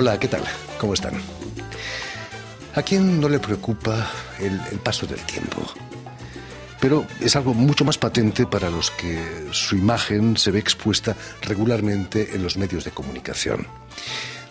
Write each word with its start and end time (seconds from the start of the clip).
Hola, 0.00 0.18
¿qué 0.18 0.28
tal? 0.28 0.42
¿Cómo 0.78 0.94
están? 0.94 1.12
¿A 2.74 2.80
quién 2.80 3.20
no 3.20 3.28
le 3.28 3.38
preocupa 3.38 4.10
el, 4.38 4.58
el, 4.72 4.78
paso 4.78 5.06
del 5.06 5.20
tiempo? 5.26 5.62
Pero 6.80 7.04
es 7.20 7.36
algo 7.36 7.52
mucho 7.52 7.84
más 7.84 7.98
patente 7.98 8.46
para 8.46 8.70
los 8.70 8.90
que 8.92 9.22
su 9.50 9.76
imagen 9.76 10.38
se 10.38 10.52
ve 10.52 10.58
expuesta 10.58 11.14
regularmente 11.42 12.34
en 12.34 12.42
los 12.42 12.56
medios 12.56 12.84
de 12.84 12.92
comunicación. 12.92 13.66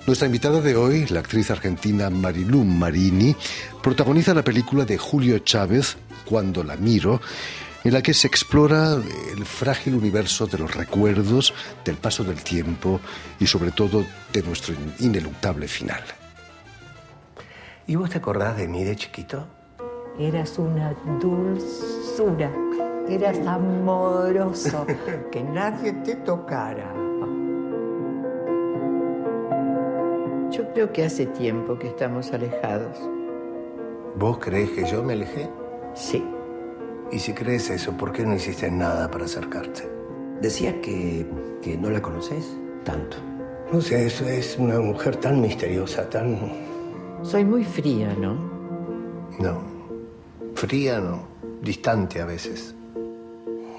Nuestra 0.05 0.27
invitada 0.27 0.61
de 0.61 0.75
hoy, 0.75 1.07
la 1.07 1.21
actriz 1.21 1.49
argentina 1.49 2.11
Marilú 2.11 2.63
Marini, 2.63 3.35
protagoniza 3.81 4.35
la 4.35 4.43
película 4.43 4.85
de 4.85 4.99
Julio 4.99 5.39
Chávez, 5.39 5.97
Cuando 6.25 6.63
la 6.63 6.75
miro, 6.75 7.21
en 7.83 7.93
la 7.93 8.01
que 8.01 8.13
se 8.13 8.27
explora 8.27 8.93
el 8.93 9.45
frágil 9.45 9.95
universo 9.95 10.47
de 10.47 10.57
los 10.57 10.75
recuerdos, 10.75 11.53
del 11.85 11.95
paso 11.95 12.23
del 12.23 12.43
tiempo 12.43 12.99
y 13.39 13.47
sobre 13.47 13.71
todo 13.71 14.05
de 14.33 14.43
nuestro 14.43 14.75
ineluctable 14.99 15.67
final. 15.67 16.03
¿Y 17.87 17.95
vos 17.95 18.09
te 18.09 18.17
acordás 18.17 18.57
de 18.57 18.67
mí 18.67 18.83
de 18.83 18.95
chiquito? 18.95 19.47
Eras 20.19 20.59
una 20.59 20.93
dulzura, 21.21 22.51
eras 23.07 23.37
amoroso, 23.47 24.85
que 25.31 25.41
nadie 25.41 25.93
te 25.93 26.15
tocara. 26.17 26.93
Yo 30.51 30.67
creo 30.73 30.91
que 30.91 31.05
hace 31.05 31.25
tiempo 31.27 31.79
que 31.79 31.87
estamos 31.87 32.31
alejados. 32.33 32.97
¿Vos 34.15 34.39
crees 34.39 34.71
que 34.71 34.85
yo 34.85 35.03
me 35.03 35.13
alejé? 35.13 35.49
Sí. 35.93 36.23
Y 37.11 37.19
si 37.19 37.33
crees 37.33 37.69
eso, 37.71 37.97
¿por 37.97 38.11
qué 38.11 38.23
no 38.23 38.35
hiciste 38.35 38.69
nada 38.69 39.09
para 39.09 39.25
acercarte? 39.25 39.89
Decía 40.41 40.79
que, 40.79 41.25
que 41.61 41.75
no 41.75 41.89
la 41.89 41.99
conoces 42.01 42.55
tanto. 42.83 43.17
No 43.73 43.81
sé, 43.81 44.05
eso 44.05 44.27
es 44.27 44.57
una 44.59 44.79
mujer 44.79 45.15
tan 45.15 45.41
misteriosa, 45.41 46.07
tan... 46.09 46.37
Soy 47.23 47.43
muy 47.45 47.63
fría, 47.63 48.15
¿no? 48.19 48.35
No, 49.39 49.61
fría 50.55 50.99
no, 50.99 51.23
distante 51.61 52.21
a 52.21 52.25
veces. 52.25 52.75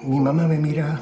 Mi 0.03 0.19
mamá 0.19 0.49
me 0.49 0.59
mira... 0.59 1.01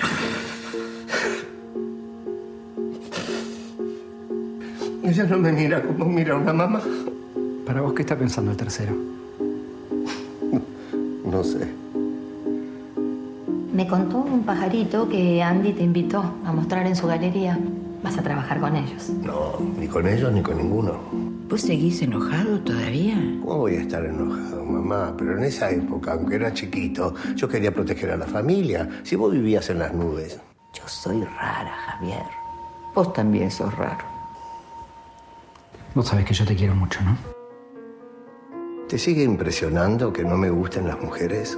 Ella 5.04 5.24
no 5.24 5.38
me 5.38 5.52
mira 5.52 5.82
como 5.82 6.06
mira 6.06 6.34
una 6.36 6.52
mamá. 6.52 6.80
¿Para 7.66 7.82
vos 7.82 7.92
qué 7.92 8.02
está 8.02 8.16
pensando 8.16 8.50
el 8.50 8.56
tercero? 8.56 9.19
No 11.40 11.44
sé. 11.46 11.66
Me 13.72 13.86
contó 13.88 14.18
un 14.18 14.42
pajarito 14.42 15.08
que 15.08 15.42
Andy 15.42 15.72
te 15.72 15.82
invitó 15.82 16.22
a 16.44 16.52
mostrar 16.52 16.86
en 16.86 16.94
su 16.94 17.06
galería. 17.06 17.58
Vas 18.02 18.18
a 18.18 18.22
trabajar 18.22 18.60
con 18.60 18.76
ellos. 18.76 19.08
No, 19.08 19.54
ni 19.78 19.88
con 19.88 20.06
ellos 20.06 20.30
ni 20.34 20.42
con 20.42 20.58
ninguno. 20.58 21.00
¿Vos 21.48 21.62
seguís 21.62 22.02
enojado 22.02 22.60
todavía? 22.60 23.16
¿Cómo 23.40 23.56
voy 23.56 23.76
a 23.76 23.80
estar 23.80 24.04
enojado, 24.04 24.62
mamá? 24.66 25.14
Pero 25.16 25.38
en 25.38 25.44
esa 25.44 25.70
época, 25.70 26.12
aunque 26.12 26.34
era 26.34 26.52
chiquito, 26.52 27.14
yo 27.34 27.48
quería 27.48 27.72
proteger 27.72 28.10
a 28.10 28.18
la 28.18 28.26
familia. 28.26 28.86
Si 29.02 29.16
vos 29.16 29.32
vivías 29.32 29.70
en 29.70 29.78
las 29.78 29.94
nubes. 29.94 30.38
Yo 30.74 30.86
soy 30.86 31.24
rara, 31.24 31.72
Javier. 31.86 32.26
Vos 32.94 33.14
también 33.14 33.50
sos 33.50 33.74
raro. 33.78 34.04
Vos 35.94 36.06
sabés 36.06 36.26
que 36.26 36.34
yo 36.34 36.44
te 36.44 36.54
quiero 36.54 36.74
mucho, 36.74 37.00
¿no? 37.00 37.39
¿Te 38.90 38.98
sigue 38.98 39.22
impresionando 39.22 40.12
que 40.12 40.24
no 40.24 40.36
me 40.36 40.50
gusten 40.50 40.88
las 40.88 41.00
mujeres? 41.00 41.56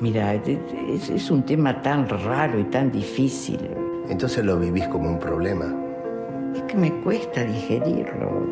Mira, 0.00 0.34
es, 0.34 1.08
es 1.08 1.30
un 1.30 1.44
tema 1.44 1.80
tan 1.82 2.08
raro 2.08 2.58
y 2.58 2.64
tan 2.64 2.90
difícil. 2.90 3.60
Entonces 4.08 4.44
lo 4.44 4.58
vivís 4.58 4.88
como 4.88 5.08
un 5.08 5.20
problema. 5.20 5.72
Es 6.52 6.62
que 6.62 6.76
me 6.76 6.92
cuesta 7.02 7.44
digerirlo. 7.44 8.44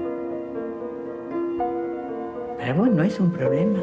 Para 2.58 2.74
vos 2.74 2.90
no 2.92 3.02
es 3.02 3.18
un 3.18 3.32
problema. 3.32 3.80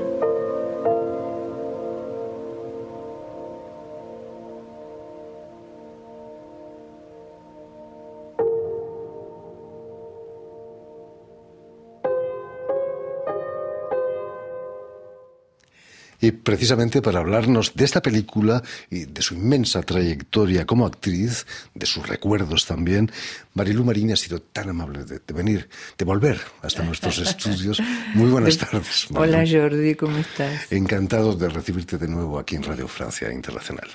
Y 16.22 16.32
precisamente 16.32 17.02
para 17.02 17.20
hablarnos 17.20 17.74
de 17.76 17.86
esta 17.86 18.02
película 18.02 18.62
y 18.90 19.06
de 19.06 19.22
su 19.22 19.36
inmensa 19.36 19.82
trayectoria 19.82 20.66
como 20.66 20.86
actriz, 20.86 21.46
de 21.74 21.86
sus 21.86 22.08
recuerdos 22.08 22.66
también, 22.66 23.12
Marilu 23.54 23.84
Marini 23.86 24.14
ha 24.14 24.18
sido 24.18 24.42
tan 24.42 24.70
amable 24.70 25.06
de, 25.06 25.20
de 25.26 25.34
venir, 25.34 25.70
de 25.98 26.06
volver 26.06 26.40
hasta 26.62 26.84
nuestros 26.84 27.18
estudios. 27.20 27.82
Muy 28.14 28.30
buenas 28.30 28.58
tardes. 28.58 29.08
Marilu. 29.12 29.34
Hola 29.34 29.46
Jordi, 29.50 29.96
¿cómo 29.96 30.18
estás? 30.18 30.72
Encantado 30.72 31.36
de 31.36 31.50
recibirte 31.50 31.98
de 31.98 32.08
nuevo 32.08 32.38
aquí 32.40 32.56
en 32.56 32.64
Radio 32.64 32.88
Francia 32.88 33.32
Internacional. 33.32 33.88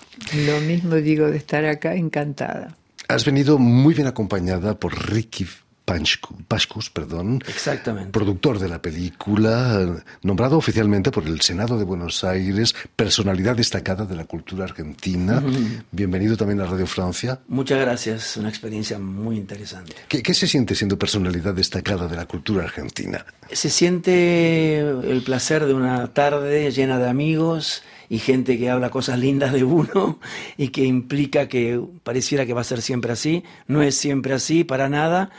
Lo 0.47 0.61
mismo 0.61 0.95
digo 0.97 1.27
de 1.31 1.37
estar 1.37 1.65
acá, 1.65 1.95
encantada. 1.95 2.77
Has 3.09 3.25
venido 3.25 3.59
muy 3.59 3.93
bien 3.93 4.07
acompañada 4.07 4.79
por 4.79 5.13
Ricky 5.13 5.47
Pascus, 5.85 6.89
perdón, 6.89 7.43
Exactamente. 7.47 8.11
productor 8.11 8.59
de 8.59 8.69
la 8.71 8.81
película, 8.81 10.03
nombrado 10.23 10.57
oficialmente 10.57 11.11
por 11.11 11.27
el 11.27 11.43
Senado 11.43 11.79
de 11.79 11.85
Buenos 11.85 12.25
Aires, 12.25 12.75
personalidad 12.97 13.55
destacada 13.55 14.07
de 14.07 14.17
la 14.17 14.25
cultura 14.25 14.65
argentina. 14.65 15.43
Uh 15.45 15.51
-huh. 15.51 15.83
Bienvenido 15.91 16.39
también 16.39 16.61
a 16.61 16.67
Radio 16.67 16.87
Francia. 16.87 17.41
Muchas 17.49 17.81
gracias, 17.81 18.39
una 18.39 18.49
experiencia 18.49 18.99
muy 18.99 19.37
interesante. 19.37 19.95
¿Qué, 20.09 20.23
¿Qué, 20.23 20.33
se 20.33 20.47
siente 20.47 20.75
siendo 20.75 20.99
personalidad 20.99 21.53
destacada 21.53 22.09
de 22.09 22.17
la 22.17 22.25
cultura 22.25 22.65
argentina? 22.65 23.27
Se 23.53 23.69
siente 23.69 24.79
el 24.79 25.23
placer 25.23 25.67
de 25.67 25.75
una 25.75 26.15
tarde 26.15 26.71
llena 26.71 26.99
de 26.99 27.11
amigos 27.11 27.83
y 28.09 28.21
gente 28.21 28.59
que 28.59 28.71
habla 28.71 28.89
cosas 28.89 29.19
lindas 29.19 29.53
de 29.53 29.65
uno 29.65 30.19
y 30.57 30.69
que 30.69 30.85
implica 30.85 31.47
que 31.47 31.79
pareciera 32.03 32.47
que 32.47 32.55
va 32.55 32.63
a 32.63 32.65
ser 32.65 32.81
siempre 32.81 33.13
así. 33.13 33.45
No 33.67 33.83
es 33.83 33.97
siempre 33.97 34.33
así, 34.33 34.65
para 34.65 34.89
nada 34.89 35.31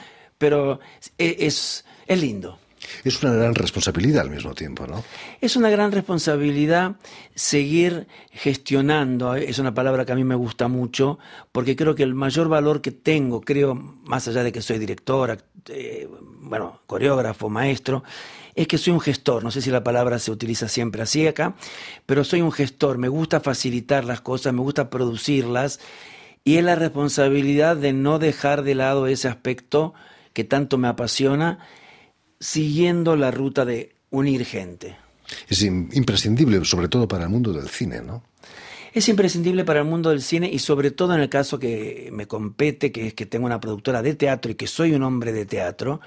pero 0.45 0.79
es, 1.17 1.83
es 2.05 2.21
lindo. 2.21 2.59
Es 3.03 3.23
una 3.23 3.33
gran 3.33 3.55
responsabilidad 3.55 4.21
al 4.21 4.29
mismo 4.29 4.53
tiempo, 4.53 4.85
¿no? 4.85 5.03
Es 5.41 5.55
una 5.55 5.71
gran 5.71 5.91
responsabilidad 5.91 6.97
seguir 7.33 8.05
gestionando, 8.31 9.33
es 9.33 9.57
una 9.57 9.73
palabra 9.73 10.05
que 10.05 10.11
a 10.11 10.15
mí 10.15 10.23
me 10.23 10.35
gusta 10.35 10.67
mucho, 10.67 11.17
porque 11.51 11.75
creo 11.75 11.95
que 11.95 12.03
el 12.03 12.13
mayor 12.13 12.47
valor 12.47 12.81
que 12.81 12.91
tengo, 12.91 13.41
creo, 13.41 13.73
más 13.73 14.27
allá 14.27 14.43
de 14.43 14.51
que 14.51 14.61
soy 14.61 14.77
director, 14.77 15.43
eh, 15.69 16.07
bueno, 16.41 16.79
coreógrafo, 16.85 17.49
maestro, 17.49 18.03
es 18.53 18.67
que 18.67 18.77
soy 18.77 18.93
un 18.93 19.01
gestor, 19.01 19.43
no 19.43 19.49
sé 19.49 19.63
si 19.63 19.71
la 19.71 19.83
palabra 19.83 20.19
se 20.19 20.29
utiliza 20.29 20.67
siempre 20.67 21.01
así 21.01 21.25
acá, 21.25 21.55
pero 22.05 22.23
soy 22.23 22.41
un 22.41 22.51
gestor, 22.51 22.99
me 22.99 23.07
gusta 23.07 23.39
facilitar 23.39 24.05
las 24.05 24.21
cosas, 24.21 24.53
me 24.53 24.61
gusta 24.61 24.91
producirlas, 24.91 25.79
y 26.43 26.57
es 26.57 26.63
la 26.63 26.75
responsabilidad 26.75 27.77
de 27.77 27.93
no 27.93 28.19
dejar 28.19 28.61
de 28.61 28.75
lado 28.75 29.07
ese 29.07 29.27
aspecto 29.27 29.95
que 30.35 30.43
tanto 30.43 30.77
me 30.77 30.89
apasiona, 30.89 31.59
siguiendo 32.39 33.15
la 33.15 33.31
ruta 33.31 33.63
de 33.63 33.95
unir 34.09 34.45
gente. 34.45 34.97
Es 35.47 35.63
imprescindible, 35.63 36.63
sobre 36.65 36.89
todo 36.89 37.07
para 37.07 37.23
el 37.23 37.29
mundo 37.29 37.53
del 37.53 37.69
cine, 37.69 38.01
¿no? 38.01 38.21
Es 38.93 39.07
imprescindible 39.07 39.63
para 39.63 39.79
el 39.79 39.85
mundo 39.85 40.09
del 40.09 40.21
cine 40.21 40.49
y 40.51 40.59
sobre 40.59 40.91
todo 40.91 41.15
en 41.15 41.21
el 41.21 41.29
caso 41.29 41.57
que 41.57 42.09
me 42.11 42.27
compete, 42.27 42.91
que 42.91 43.07
es 43.07 43.13
que 43.13 43.25
tengo 43.25 43.45
una 43.45 43.61
productora 43.61 44.01
de 44.01 44.13
teatro 44.13 44.51
y 44.51 44.55
que 44.55 44.67
soy 44.67 44.91
un 44.91 45.03
hombre 45.03 45.31
de 45.31 45.45
teatro, 45.45 46.01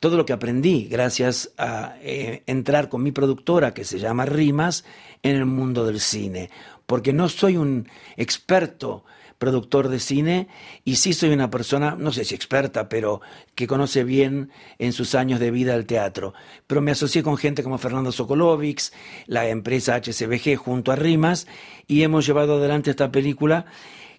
todo 0.00 0.16
lo 0.16 0.26
que 0.26 0.32
aprendí 0.32 0.88
gracias 0.90 1.52
a 1.56 1.94
eh, 2.02 2.42
entrar 2.46 2.88
con 2.88 3.04
mi 3.04 3.12
productora 3.12 3.74
que 3.74 3.84
se 3.84 4.00
llama 4.00 4.26
Rimas 4.26 4.84
en 5.22 5.36
el 5.36 5.46
mundo 5.46 5.86
del 5.86 6.00
cine, 6.00 6.50
porque 6.86 7.12
no 7.12 7.28
soy 7.28 7.56
un 7.56 7.88
experto 8.16 9.04
productor 9.42 9.88
de 9.88 9.98
cine 9.98 10.46
y 10.84 10.94
sí 10.94 11.12
soy 11.12 11.30
una 11.30 11.50
persona, 11.50 11.96
no 11.98 12.12
sé 12.12 12.24
si 12.24 12.32
experta, 12.32 12.88
pero 12.88 13.22
que 13.56 13.66
conoce 13.66 14.04
bien 14.04 14.52
en 14.78 14.92
sus 14.92 15.16
años 15.16 15.40
de 15.40 15.50
vida 15.50 15.74
el 15.74 15.84
teatro. 15.84 16.32
Pero 16.68 16.80
me 16.80 16.92
asocié 16.92 17.24
con 17.24 17.36
gente 17.36 17.64
como 17.64 17.76
Fernando 17.76 18.12
Sokolovics, 18.12 18.92
la 19.26 19.48
empresa 19.48 19.96
HCBG 19.96 20.54
junto 20.54 20.92
a 20.92 20.96
Rimas 20.96 21.48
y 21.88 22.04
hemos 22.04 22.24
llevado 22.24 22.58
adelante 22.58 22.92
esta 22.92 23.10
película 23.10 23.66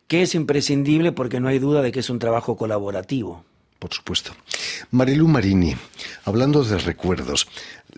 que 0.07 0.23
es 0.23 0.35
imprescindible 0.35 1.13
porque 1.13 1.39
no 1.39 1.47
hay 1.47 1.57
duda 1.57 1.81
de 1.81 1.93
que 1.93 2.01
es 2.01 2.09
un 2.09 2.19
trabajo 2.19 2.57
colaborativo. 2.57 3.45
Por 3.83 3.93
supuesto. 3.93 4.31
Marilu 4.91 5.27
Marini, 5.27 5.75
hablando 6.23 6.63
de 6.63 6.77
recuerdos, 6.77 7.49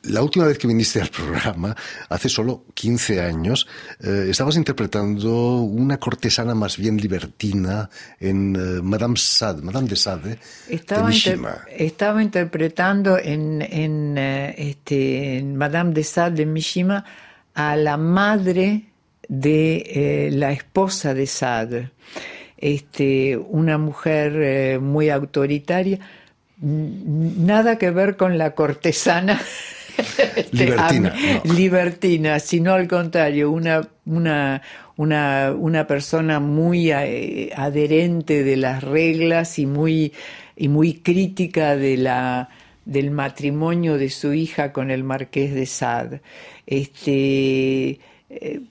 la 0.02 0.24
última 0.24 0.46
vez 0.46 0.58
que 0.58 0.66
viniste 0.66 1.00
al 1.00 1.10
programa, 1.10 1.76
hace 2.10 2.28
solo 2.28 2.64
15 2.74 3.22
años, 3.22 3.68
eh, 4.00 4.26
estabas 4.28 4.56
interpretando 4.56 5.60
una 5.62 6.00
cortesana 6.00 6.56
más 6.56 6.78
bien 6.78 6.98
libertina 6.98 7.88
en 8.20 8.56
eh, 8.56 8.82
Madame 8.82 9.16
Sade, 9.16 9.62
Madame 9.62 9.88
de 9.88 9.96
Sade. 9.96 10.40
Estaba, 10.68 11.10
de 11.10 11.16
inter 11.18 11.40
estaba 11.70 12.24
interpretando 12.24 13.20
en, 13.20 13.62
en, 13.62 14.18
eh, 14.18 14.56
este, 14.58 15.38
en 15.38 15.56
Madame 15.56 15.94
de 15.94 16.04
Sade 16.04 16.38
de 16.38 16.46
Mishima 16.48 17.06
a 17.54 17.76
la 17.76 17.98
madre 17.98 18.86
de 19.28 20.32
la 20.34 20.52
esposa 20.52 21.14
de 21.14 21.28
Sade. 21.28 21.92
Este, 22.58 23.38
una 23.38 23.78
mujer 23.78 24.80
muy 24.80 25.10
autoritaria, 25.10 26.00
nada 26.62 27.78
que 27.78 27.92
ver 27.92 28.16
con 28.16 28.38
la 28.38 28.56
cortesana 28.56 29.42
este, 30.36 30.66
libertina, 30.66 31.14
no. 31.44 31.54
libertina, 31.54 32.40
sino 32.40 32.74
al 32.74 32.88
contrario, 32.88 33.52
una, 33.52 33.88
una, 34.06 34.62
una, 34.98 35.54
una 35.58 35.88
persona 35.88 36.40
muy 36.40 36.92
eh, 36.92 37.52
adherente 37.56 38.44
de 38.44 38.58
las 38.58 38.84
reglas 38.84 39.60
y 39.60 39.66
muy, 39.66 40.14
y 40.56 40.68
muy 40.68 40.96
crítica 40.96 41.76
de 41.76 41.98
la, 41.98 42.50
del 42.86 43.12
matrimonio 43.12 43.98
de 43.98 44.10
su 44.10 44.34
hija 44.34 44.72
con 44.72 44.92
el 44.92 45.04
marqués 45.04 45.54
de 45.54 45.66
Sade. 45.66 46.22
Este, 46.66 48.00
eh, 48.30 48.62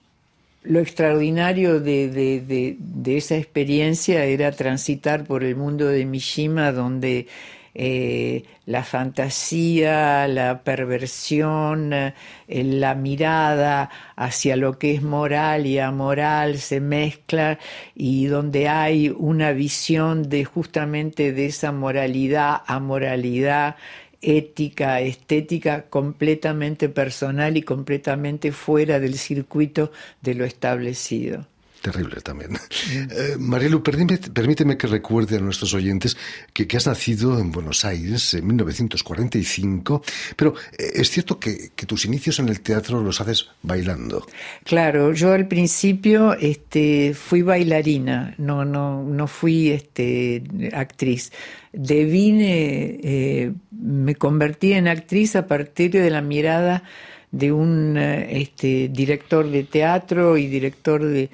lo 0.65 0.81
extraordinario 0.81 1.79
de, 1.81 2.09
de, 2.09 2.77
de, 2.79 3.17
esa 3.17 3.37
experiencia 3.37 4.25
era 4.25 4.51
transitar 4.53 5.25
por 5.25 5.45
el 5.45 5.57
mundo 5.57 5.87
de 5.87 6.07
Mishima, 6.07 6.73
donde 6.73 7.27
eh, 7.75 8.45
la 8.67 8.83
fantasía, 8.85 10.27
la 10.29 10.63
perversión, 10.63 11.93
eh, 11.93 12.15
la 12.49 12.95
mirada 12.95 13.91
hacia 14.17 14.57
lo 14.57 14.79
que 14.79 14.95
es 14.95 15.03
moral 15.03 15.67
y 15.67 15.79
amoral 15.79 16.59
se 16.59 16.81
mezcla 16.81 17.59
y 17.95 18.27
donde 18.27 18.69
hay 18.69 19.11
una 19.11 19.53
visión 19.53 20.29
de 20.29 20.45
justamente 20.45 21.33
de 21.33 21.47
esa 21.47 21.73
moralidad, 21.73 22.63
amoralidad, 22.67 23.77
ética, 24.25 25.01
estética 25.01 25.89
completamente 25.89 26.89
personal 26.89 27.57
y 27.57 27.63
completamente 27.63 28.53
fuera 28.53 29.01
del 29.01 29.15
circuito 29.19 29.93
de 30.23 30.35
lo 30.35 30.45
establecido. 30.45 31.47
Terrible 31.85 32.23
también. 32.23 32.53
Eh, 32.95 33.37
Marielu, 33.39 33.83
permíteme, 33.83 34.77
que 34.77 34.87
recuerde 34.87 35.37
a 35.37 35.41
nuestros 35.41 35.75
oyentes 35.75 36.17
que, 36.53 36.67
que, 36.67 36.77
has 36.77 36.87
nacido 36.87 37.39
en 37.39 37.51
Buenos 37.51 37.85
Aires 37.85 38.35
en 38.35 38.47
1945, 38.47 40.03
pero 40.37 40.55
eh, 40.79 40.93
es 40.95 41.11
cierto 41.11 41.39
que, 41.39 41.71
que, 41.75 41.87
tus 41.87 42.05
inicios 42.05 42.39
en 42.39 42.49
el 42.49 42.61
teatro 42.61 43.03
los 43.03 43.21
haces 43.21 43.49
bailando. 43.63 44.27
Claro, 44.65 45.13
yo 45.13 45.33
al 45.33 45.49
principio 45.49 46.35
este, 46.35 47.15
fui 47.15 47.43
bailarina, 47.43 48.35
no, 48.39 48.65
no, 48.65 49.03
no 49.03 49.27
fui 49.27 49.71
este, 49.71 50.43
actriz. 50.73 51.33
Devine, 51.73 53.01
eh, 53.03 53.53
me 53.71 54.15
convertí 54.15 54.73
en 54.73 54.89
actriz 54.89 55.37
a 55.37 55.47
partir 55.47 55.91
de 55.93 56.11
la 56.11 56.21
mirada 56.21 56.85
de 57.31 57.51
un 57.51 57.97
este, 57.99 58.89
director 58.89 59.51
de 59.51 59.65
teatro 59.65 60.37
y 60.37 60.47
director 60.47 61.05
de 61.05 61.31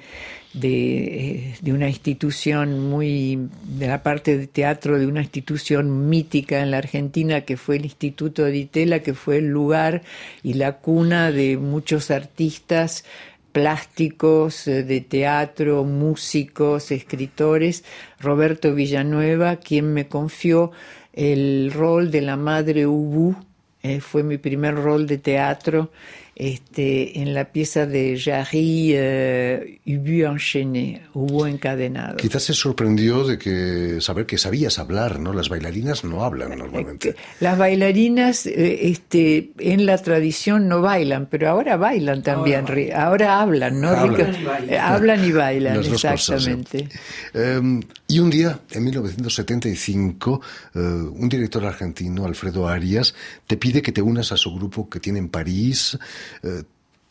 de, 0.53 1.55
de, 1.61 1.73
una 1.73 1.87
institución 1.87 2.89
muy, 2.89 3.49
de 3.63 3.87
la 3.87 4.03
parte 4.03 4.37
de 4.37 4.47
teatro, 4.47 4.99
de 4.99 5.07
una 5.07 5.21
institución 5.21 6.09
mítica 6.09 6.61
en 6.61 6.71
la 6.71 6.77
Argentina 6.77 7.41
que 7.41 7.57
fue 7.57 7.77
el 7.77 7.85
Instituto 7.85 8.43
de 8.43 8.57
Itela, 8.57 8.99
que 8.99 9.13
fue 9.13 9.37
el 9.37 9.47
lugar 9.47 10.01
y 10.43 10.53
la 10.53 10.77
cuna 10.77 11.31
de 11.31 11.57
muchos 11.57 12.11
artistas 12.11 13.05
plásticos, 13.51 14.67
eh, 14.67 14.83
de 14.83 15.01
teatro, 15.01 15.83
músicos, 15.83 16.91
escritores, 16.91 17.83
Roberto 18.19 18.73
Villanueva, 18.73 19.57
quien 19.57 19.93
me 19.93 20.07
confió 20.07 20.71
el 21.13 21.71
rol 21.73 22.11
de 22.11 22.21
la 22.21 22.37
madre 22.37 22.87
Ubu, 22.87 23.35
eh, 23.83 23.99
fue 23.99 24.23
mi 24.23 24.37
primer 24.37 24.75
rol 24.75 25.07
de 25.07 25.17
teatro 25.17 25.91
este, 26.35 27.21
en 27.21 27.33
la 27.33 27.51
pieza 27.51 27.85
de 27.85 28.19
Jarry 28.19 28.95
uh, 28.95 29.97
Ubu 29.97 30.25
enchaîné, 30.25 31.01
Hubo 31.13 31.45
encadenado. 31.45 32.17
Quizás 32.17 32.43
se 32.43 32.53
sorprendió 32.53 33.25
de 33.25 33.37
que 33.37 33.99
saber 33.99 34.25
que 34.25 34.37
sabías 34.37 34.79
hablar, 34.79 35.19
¿no? 35.19 35.33
Las 35.33 35.49
bailarinas 35.49 36.03
no 36.03 36.23
hablan 36.23 36.57
normalmente. 36.57 37.15
Las 37.39 37.57
bailarinas 37.57 38.45
eh, 38.45 38.89
este, 38.89 39.51
en 39.59 39.85
la 39.85 39.97
tradición 39.97 40.67
no 40.67 40.81
bailan, 40.81 41.25
pero 41.25 41.49
ahora 41.49 41.75
bailan 41.77 42.23
también, 42.23 42.65
ahora, 42.65 43.05
ahora 43.05 43.41
hablan, 43.41 43.81
¿no? 43.81 43.89
Hablan, 43.89 44.35
y 44.39 44.43
bailan. 44.43 44.79
hablan 44.79 45.25
y 45.25 45.31
bailan, 45.31 45.79
exactamente. 45.79 46.85
Cosas, 46.85 46.99
¿eh? 47.33 47.57
um, 47.59 47.81
y 48.07 48.19
un 48.19 48.29
día, 48.29 48.59
en 48.71 48.83
1975, 48.85 50.41
uh, 50.75 50.79
un 50.79 51.29
director 51.29 51.65
argentino, 51.65 52.25
Alfredo 52.25 52.67
Arias, 52.67 53.13
te 53.47 53.57
pide 53.57 53.81
que 53.81 53.91
te 53.91 54.01
unas 54.01 54.31
a 54.31 54.37
su 54.37 54.53
grupo 54.53 54.89
que 54.89 54.99
tiene 54.99 55.19
en 55.19 55.29
París, 55.29 55.97
eh, 55.97 55.97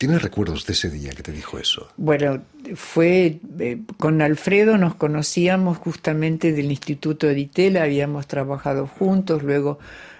¿Tienes 0.01 0.23
recuerdos 0.23 0.65
de 0.65 0.73
ese 0.73 0.89
día 0.89 1.11
que 1.11 1.21
te 1.21 1.31
dijo 1.31 1.59
eso? 1.59 1.87
Bueno, 1.95 2.41
fue 2.73 3.37
eh, 3.59 3.81
con 3.99 4.19
Alfredo 4.23 4.75
nos 4.79 4.95
conocíamos 4.95 5.77
justamente 5.77 6.53
del 6.53 6.71
Instituto 6.71 7.27
de 7.27 7.77
habíamos 7.79 8.25
trabajado 8.25 8.87
juntos, 8.87 9.43
luego 9.43 9.77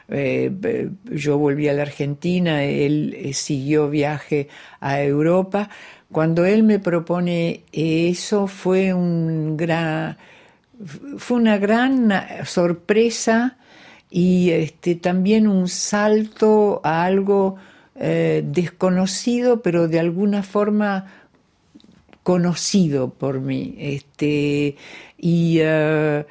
eh, 0.07 0.91
yo 1.09 1.39
volví 1.39 1.67
a 1.67 1.73
la 1.73 1.81
Argentina, 1.81 2.63
él 2.63 3.31
siguió 3.33 3.89
viaje 3.89 4.49
a 4.81 5.01
Europa. 5.01 5.71
Cuando 6.11 6.45
él 6.45 6.61
me 6.61 6.77
propone 6.77 7.63
eso 7.71 8.45
fue 8.45 8.93
un 8.93 9.57
gran 9.57 10.15
fue 11.17 11.37
una 11.37 11.57
gran 11.57 12.13
sorpresa 12.45 13.57
y 14.11 14.51
este 14.51 14.93
también 14.93 15.47
un 15.47 15.67
salto 15.67 16.81
a 16.83 17.03
algo 17.03 17.57
eh, 17.95 18.43
desconocido, 18.45 19.61
pero 19.61 19.87
de 19.87 19.99
alguna 19.99 20.43
forma 20.43 21.05
conocido 22.23 23.09
por 23.09 23.39
mí. 23.39 23.75
Este, 23.79 24.75
y 25.17 25.61
uh, 25.61 26.23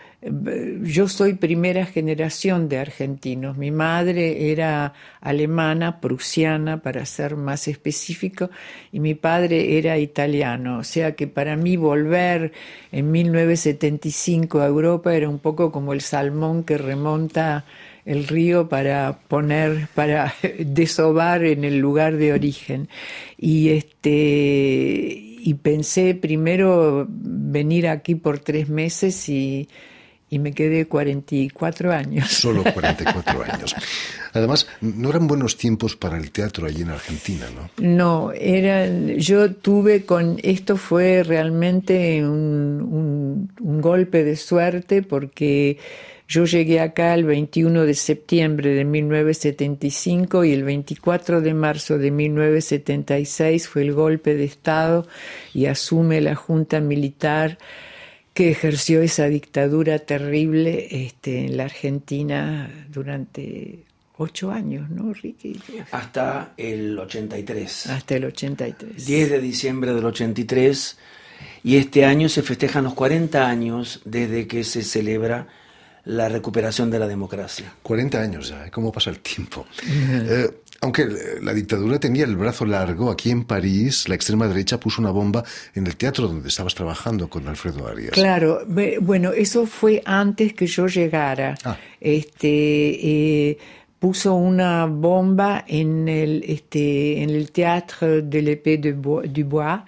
yo 0.83 1.09
soy 1.09 1.35
primera 1.35 1.87
generación 1.87 2.69
de 2.69 2.79
argentinos. 2.79 3.57
Mi 3.57 3.71
madre 3.71 4.53
era 4.53 4.93
alemana, 5.21 6.01
prusiana, 6.01 6.83
para 6.83 7.07
ser 7.07 7.37
más 7.37 7.69
específico, 7.69 8.51
y 8.93 9.01
mi 9.01 9.15
padre 9.15 9.79
era 9.79 9.99
italiano. 9.99 10.79
O 10.79 10.85
sea 10.85 11.15
que 11.17 11.27
para 11.27 11.57
mí 11.57 11.77
volver 11.77 12.53
en 12.93 13.11
1975 13.11 14.61
a 14.61 14.67
Europa 14.67 15.15
era 15.15 15.29
un 15.29 15.39
poco 15.39 15.73
como 15.73 15.93
el 15.93 16.03
salmón 16.03 16.65
que 16.65 16.79
remonta 16.79 17.65
el 18.05 18.27
río 18.27 18.69
para 18.69 19.19
poner, 19.29 19.89
para 19.95 20.35
desovar 20.59 21.45
en 21.45 21.65
el 21.65 21.79
lugar 21.79 22.17
de 22.17 22.33
origen. 22.33 22.89
Y 23.39 23.71
este 23.71 25.27
y 25.43 25.55
pensé 25.55 26.15
primero 26.15 27.07
venir 27.09 27.89
aquí 27.89 28.15
por 28.15 28.39
tres 28.39 28.69
meses 28.69 29.29
y, 29.29 29.69
y 30.29 30.39
me 30.39 30.53
quedé 30.53 30.87
44 30.87 31.93
años. 31.93 32.31
Solo 32.31 32.63
44 32.75 33.43
años. 33.43 33.75
Además, 34.33 34.69
no 34.81 35.11
eran 35.11 35.27
buenos 35.27 35.57
tiempos 35.57 35.97
para 35.97 36.17
el 36.17 36.31
teatro 36.31 36.67
allí 36.67 36.83
en 36.83 36.91
Argentina, 36.91 37.47
¿no? 37.55 37.71
No, 37.85 38.33
eran, 38.33 39.17
yo 39.17 39.53
tuve 39.55 40.05
con, 40.05 40.39
esto 40.43 40.77
fue 40.77 41.25
realmente 41.25 42.25
un, 42.25 42.81
un, 42.83 43.53
un 43.61 43.81
golpe 43.81 44.23
de 44.23 44.37
suerte 44.37 45.03
porque 45.03 45.79
yo 46.31 46.45
llegué 46.45 46.79
acá 46.79 47.13
el 47.15 47.25
21 47.25 47.83
de 47.87 47.95
septiembre 47.95 48.73
de 48.73 48.85
1975 48.85 50.45
y 50.45 50.53
el 50.53 50.63
24 50.63 51.41
de 51.41 51.55
marzo 51.55 51.99
de 51.99 52.13
1976 52.13 53.67
fue 53.67 53.83
el 53.83 53.93
golpe 53.93 54.37
de 54.37 54.45
Estado 54.45 55.09
y 55.53 55.67
asume 55.67 56.21
la 56.21 56.37
Junta 56.37 56.79
Militar 56.79 57.59
que 58.33 58.49
ejerció 58.49 59.03
esa 59.03 59.27
dictadura 59.27 59.99
terrible 59.99 61.05
este, 61.05 61.47
en 61.47 61.57
la 61.57 61.65
Argentina 61.65 62.71
durante 62.89 63.81
ocho 64.17 64.53
años, 64.53 64.89
¿no, 64.89 65.13
Ricky? 65.13 65.61
Hasta 65.91 66.53
el 66.57 66.97
83. 66.97 67.89
Hasta 67.89 68.15
el 68.15 68.27
83. 68.27 69.05
10 69.05 69.31
de 69.31 69.41
diciembre 69.41 69.93
del 69.93 70.05
83 70.05 70.97
y 71.65 71.77
este 71.77 72.05
año 72.05 72.29
se 72.29 72.43
festejan 72.43 72.85
los 72.85 72.95
40 72.95 73.49
años 73.49 74.01
desde 74.05 74.47
que 74.47 74.63
se 74.63 74.85
celebra 74.85 75.49
la 76.05 76.29
recuperación 76.29 76.91
de 76.91 76.99
la 76.99 77.07
democracia. 77.07 77.73
40 77.83 78.21
años 78.21 78.49
ya, 78.49 78.67
¿eh? 78.67 78.71
¿cómo 78.71 78.91
pasa 78.93 79.11
el 79.11 79.21
tiempo? 79.21 79.67
eh, 79.87 80.51
aunque 80.83 81.07
la 81.43 81.53
dictadura 81.53 81.99
tenía 81.99 82.25
el 82.25 82.37
brazo 82.37 82.65
largo, 82.65 83.11
aquí 83.11 83.31
en 83.31 83.45
París 83.45 84.09
la 84.09 84.15
extrema 84.15 84.49
derecha 84.49 84.81
puso 84.81 85.03
una 85.03 85.11
bomba 85.11 85.45
en 85.75 85.87
el 85.87 85.97
teatro 85.97 86.27
donde 86.27 86.49
estabas 86.49 86.75
trabajando 86.75 87.29
con 87.29 87.47
Alfredo 87.49 87.87
Arias. 87.87 88.13
Claro, 88.13 88.63
bueno, 89.03 89.33
eso 89.33 89.67
fue 89.67 90.03
antes 90.07 90.55
que 90.55 90.67
yo 90.67 90.87
llegara. 90.87 91.55
Ah. 91.65 91.77
Este, 92.01 93.49
eh, 93.49 93.59
puso 93.99 94.35
una 94.35 94.87
bomba 94.87 95.67
en 95.69 96.09
el, 96.09 96.45
este, 96.49 97.23
en 97.23 97.29
el 97.29 97.53
Théâtre 97.53 98.23
de 98.23 98.41
l'Épée 98.41 98.79
du 98.79 99.45
Bois, 99.45 99.85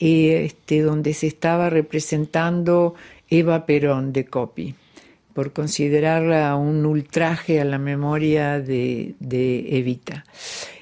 eh, 0.00 0.44
este, 0.44 0.80
donde 0.80 1.14
se 1.14 1.28
estaba 1.28 1.70
representando 1.70 2.96
Eva 3.30 3.64
Perón 3.64 4.12
de 4.12 4.24
Copy 4.24 4.74
por 5.34 5.52
considerarla 5.52 6.54
un 6.56 6.84
ultraje 6.86 7.60
a 7.60 7.64
la 7.64 7.78
memoria 7.78 8.60
de, 8.60 9.14
de 9.18 9.78
Evita. 9.78 10.24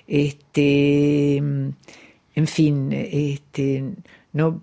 Este, 0.06 1.36
en 1.36 2.46
fin, 2.46 2.90
este, 2.92 3.84
no, 4.32 4.62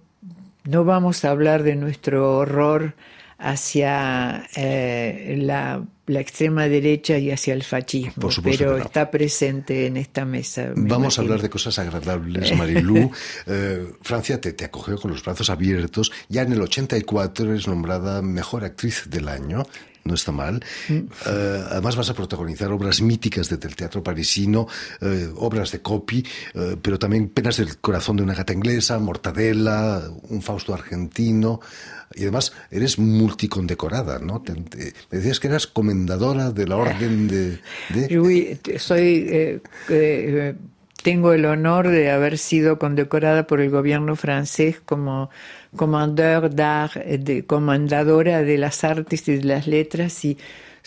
no 0.66 0.84
vamos 0.84 1.24
a 1.24 1.32
hablar 1.32 1.64
de 1.64 1.76
nuestro 1.76 2.38
horror 2.38 2.94
hacia 3.38 4.48
eh, 4.56 5.36
la, 5.40 5.84
extrema 6.08 6.68
derecha 6.68 7.18
y 7.18 7.32
hacia 7.32 7.54
el 7.54 7.64
fascismo, 7.64 8.30
pero 8.44 8.78
está 8.78 9.12
presente 9.12 9.86
en 9.86 9.98
esta 9.98 10.26
mesa. 10.26 10.72
Vamos 10.76 11.20
a 11.20 11.22
hablar 11.22 11.42
de 11.42 11.50
cosas 11.50 11.78
agradables, 11.80 12.56
Marilú. 12.56 13.12
Eh, 13.50 13.94
Francia 14.02 14.42
te, 14.42 14.54
te, 14.54 14.66
acogió 14.66 14.98
con 14.98 15.12
los 15.12 15.24
brazos 15.24 15.50
abiertos. 15.50 16.12
Ya 16.28 16.42
en 16.42 16.54
el 16.54 16.62
84 16.62 17.52
eres 17.52 17.68
nombrada 17.68 18.22
mejor 18.22 18.64
actriz 18.66 19.04
del 19.10 19.30
año 19.30 19.64
no 20.08 20.16
está 20.16 20.32
mal. 20.32 20.64
Mm. 20.90 20.94
Eh, 20.94 21.64
además 21.70 21.96
vas 21.96 22.10
a 22.10 22.14
protagonizar 22.14 22.72
obras 22.72 23.02
míticas 23.02 23.50
del 23.50 23.76
teatro 23.76 24.02
parisino, 24.02 24.68
eh, 25.02 25.30
obras 25.36 25.72
de 25.72 25.82
copy, 25.82 26.26
eh, 26.54 26.76
pero 26.82 26.98
también 26.98 27.30
Penas 27.30 27.58
del 27.58 27.78
corazón 27.78 28.18
de 28.18 28.24
una 28.24 28.34
gata 28.34 28.54
inglesa, 28.54 28.98
Mortadela, 29.00 30.10
un 30.30 30.42
Fausto 30.42 30.74
argentino. 30.74 31.60
Y 32.16 32.22
además 32.22 32.54
eres 32.72 32.98
multicondecorada, 32.98 34.18
¿no? 34.20 34.42
me 34.48 35.18
decías 35.18 35.42
que 35.42 35.48
eras 35.48 35.68
comendadora 35.68 36.52
de 36.52 36.66
la 36.66 36.78
orden 36.78 37.28
de... 37.28 37.60
de... 37.90 38.80
soy 38.80 39.60
tengo 41.08 41.32
el 41.32 41.46
honor 41.46 41.88
de 41.88 42.12
haber 42.12 42.38
sido 42.38 42.78
condecorada 42.78 43.48
por 43.48 43.62
el 43.62 43.70
gobierno 43.70 44.18
francés 44.18 44.82
como 44.82 45.30
de, 45.72 47.46
comandadora 47.48 48.42
de 48.42 48.58
las 48.58 48.84
artes 48.84 49.26
y 49.30 49.38
de 49.38 49.44
las 49.46 49.68
letras 49.68 50.26
y 50.26 50.38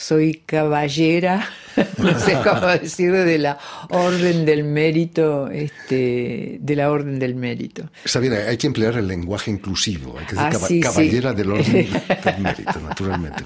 soy 0.00 0.42
caballera, 0.46 1.46
no 1.98 2.18
sé 2.18 2.38
cómo 2.42 2.68
decirlo, 2.68 3.18
de 3.18 3.36
la 3.36 3.58
orden 3.90 4.46
del 4.46 4.64
mérito, 4.64 5.48
este, 5.48 6.56
de 6.58 6.76
la 6.76 6.90
orden 6.90 7.18
del 7.18 7.34
mérito. 7.34 7.90
Está 8.02 8.18
bien, 8.18 8.32
hay 8.32 8.56
que 8.56 8.66
emplear 8.66 8.96
el 8.96 9.06
lenguaje 9.06 9.50
inclusivo, 9.50 10.18
hay 10.18 10.24
que 10.24 10.36
decir 10.36 10.86
ah, 10.86 10.90
caballera 10.90 11.34
del 11.34 11.52
orden 11.52 11.72
del 11.74 12.38
mérito, 12.40 12.80
naturalmente. 12.80 13.44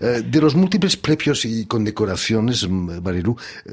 Eh, 0.00 0.22
de 0.26 0.40
los 0.40 0.56
múltiples 0.56 0.96
premios 0.96 1.44
y 1.44 1.64
condecoraciones, 1.66 2.68
Marilu, 2.68 3.36
eh, 3.64 3.72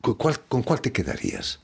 ¿con 0.00 0.62
cuál 0.64 0.80
te 0.80 0.90
quedarías? 0.90 1.60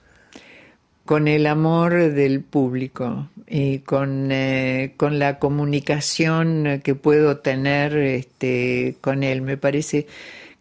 Con 1.05 1.29
el 1.29 1.47
amor 1.47 2.13
del 2.13 2.41
público 2.41 3.29
y 3.47 3.81
con, 3.81 4.31
eh, 4.33 4.95
con 4.97 5.19
la 5.19 5.39
comunicación 5.39 6.81
que 6.83 6.95
puedo 6.95 7.39
tener 7.39 7.97
este, 7.97 8.97
con 9.01 9.23
él. 9.23 9.43
Me 9.43 9.57
parece 9.57 10.07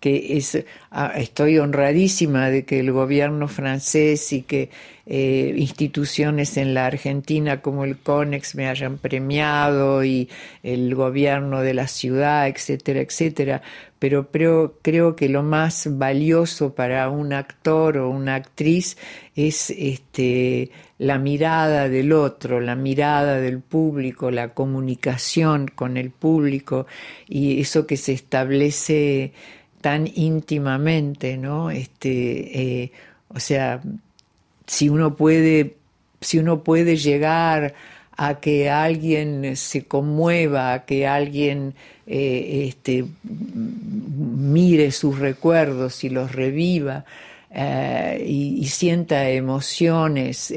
que 0.04 0.36
es, 0.36 0.66
ah, 0.92 1.14
estoy 1.16 1.60
honradísima 1.60 2.50
de 2.50 2.66
que 2.66 2.82
el 2.82 2.92
gobierno 2.92 3.48
francés 3.48 4.34
y 4.34 4.42
que 4.42 4.70
eh, 5.06 5.54
instituciones 5.56 6.58
en 6.58 6.74
la 6.74 6.88
Argentina 6.88 7.62
como 7.62 7.86
el 7.86 7.98
CONEX 7.98 8.56
me 8.56 8.68
hayan 8.68 8.98
premiado 8.98 10.04
y 10.04 10.28
el 10.62 10.94
gobierno 10.94 11.62
de 11.62 11.74
la 11.74 11.88
ciudad, 11.88 12.50
etcétera, 12.50 13.00
etcétera. 13.00 13.62
Pero 13.98 14.30
creo, 14.30 14.74
creo 14.82 15.16
que 15.16 15.30
lo 15.30 15.42
más 15.42 15.88
valioso 15.98 16.76
para 16.76 17.10
un 17.10 17.32
actor 17.32 17.98
o 17.98 18.10
una 18.10 18.36
actriz 18.36 18.98
es 19.38 19.70
este, 19.70 20.70
la 20.98 21.18
mirada 21.18 21.88
del 21.88 22.12
otro, 22.12 22.60
la 22.60 22.76
mirada 22.76 23.40
del 23.40 23.62
público, 23.62 24.32
la 24.32 24.50
comunicación 24.50 25.70
con 25.74 25.96
el 25.96 26.12
público 26.12 26.88
y 27.26 27.62
eso 27.62 27.88
que 27.88 27.96
se 27.96 28.12
establece 28.12 29.32
tan 29.84 30.10
íntimamente, 30.16 31.36
¿no? 31.36 31.70
Este, 31.70 32.84
eh, 32.84 32.92
o 33.28 33.40
sea, 33.42 33.82
si 34.66 34.88
uno 34.88 35.18
puede, 35.18 35.76
si 36.22 36.40
uno 36.40 36.64
puede 36.64 36.96
llegar 36.96 37.74
a 38.16 38.40
que 38.40 38.70
alguien 38.70 39.58
se 39.58 39.84
conmueva, 39.84 40.74
a 40.74 40.86
que 40.86 41.06
alguien 41.06 41.76
eh, 42.08 42.64
este, 42.70 43.04
mire 43.24 44.92
sus 44.92 45.20
recuerdos 45.20 46.06
y 46.06 46.10
los 46.10 46.32
reviva 46.32 47.04
eh, 47.52 48.24
y, 48.26 48.66
sienta 48.68 49.30
emociones 49.32 50.54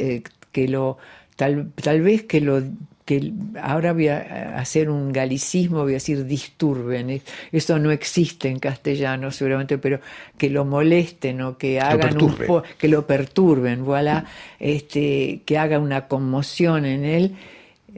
que 0.52 0.68
lo 0.68 0.98
tal, 1.34 1.72
tal 1.82 2.00
vez 2.00 2.22
que 2.22 2.40
lo 2.40 2.62
que 3.06 3.32
ahora 3.62 3.92
voy 3.92 4.08
a 4.08 4.58
hacer 4.58 4.90
un 4.90 5.12
galicismo, 5.12 5.82
voy 5.82 5.92
a 5.92 5.94
decir 5.94 6.26
disturben, 6.26 7.22
eso 7.52 7.78
no 7.78 7.92
existe 7.92 8.48
en 8.48 8.58
castellano 8.58 9.30
seguramente, 9.30 9.78
pero 9.78 10.00
que 10.36 10.50
lo 10.50 10.64
molesten 10.64 11.40
o 11.40 11.56
que 11.56 11.80
hagan 11.80 12.20
un 12.20 12.36
que 12.76 12.88
lo 12.88 13.06
perturben, 13.06 13.84
voilà, 13.84 14.26
este, 14.58 15.42
que 15.46 15.56
haga 15.56 15.78
una 15.78 16.08
conmoción 16.08 16.84
en 16.84 17.04
él, 17.04 17.36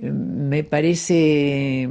me 0.02 0.62
parece 0.62 1.88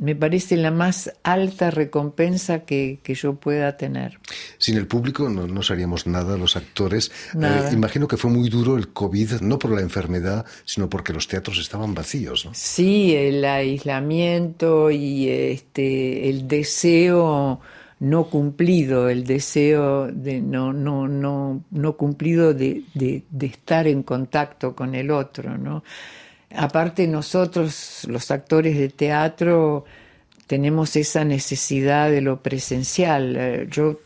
me 0.00 0.14
parece 0.14 0.56
la 0.56 0.70
más 0.70 1.12
alta 1.22 1.70
recompensa 1.70 2.60
que, 2.60 3.00
yo 3.06 3.34
pueda 3.36 3.76
tener. 3.76 4.18
Sin 4.58 4.76
el 4.76 4.86
público 4.86 5.28
no, 5.28 5.46
no 5.46 5.60
haríamos 5.68 6.06
nada 6.06 6.36
los 6.36 6.56
actores. 6.56 7.10
Eh, 7.40 7.70
imagino 7.72 8.06
que 8.06 8.16
fue 8.16 8.30
muy 8.30 8.48
duro 8.48 8.76
el 8.76 8.88
COVID, 8.88 9.40
no 9.40 9.58
por 9.58 9.72
la 9.72 9.80
enfermedad, 9.80 10.44
sino 10.64 10.88
porque 10.90 11.12
los 11.12 11.28
teatros 11.28 11.58
estaban 11.58 11.94
vacíos. 11.94 12.44
¿no? 12.44 12.52
Sí, 12.54 13.14
el 13.14 13.44
aislamiento 13.44 14.90
y 14.90 15.28
este, 15.28 16.28
el 16.28 16.46
deseo 16.46 17.60
no 17.98 18.24
cumplido, 18.28 19.08
el 19.08 19.24
deseo 19.24 20.08
de 20.12 20.40
no, 20.40 20.72
no, 20.72 21.08
no, 21.08 21.64
no 21.70 21.96
cumplido 21.96 22.52
de, 22.52 22.82
de, 22.94 23.24
de 23.30 23.46
estar 23.46 23.86
en 23.86 24.02
contacto 24.02 24.76
con 24.76 24.94
el 24.94 25.10
otro, 25.10 25.56
¿no? 25.56 25.82
Aparte 26.54 27.06
nosotros, 27.06 28.06
los 28.08 28.30
actores 28.30 28.78
de 28.78 28.88
teatro, 28.88 29.84
tenemos 30.46 30.96
esa 30.96 31.24
necesidad 31.24 32.10
de 32.10 32.20
lo 32.20 32.42
presencial. 32.42 33.36
Eh, 33.36 33.66
yo 33.70 34.00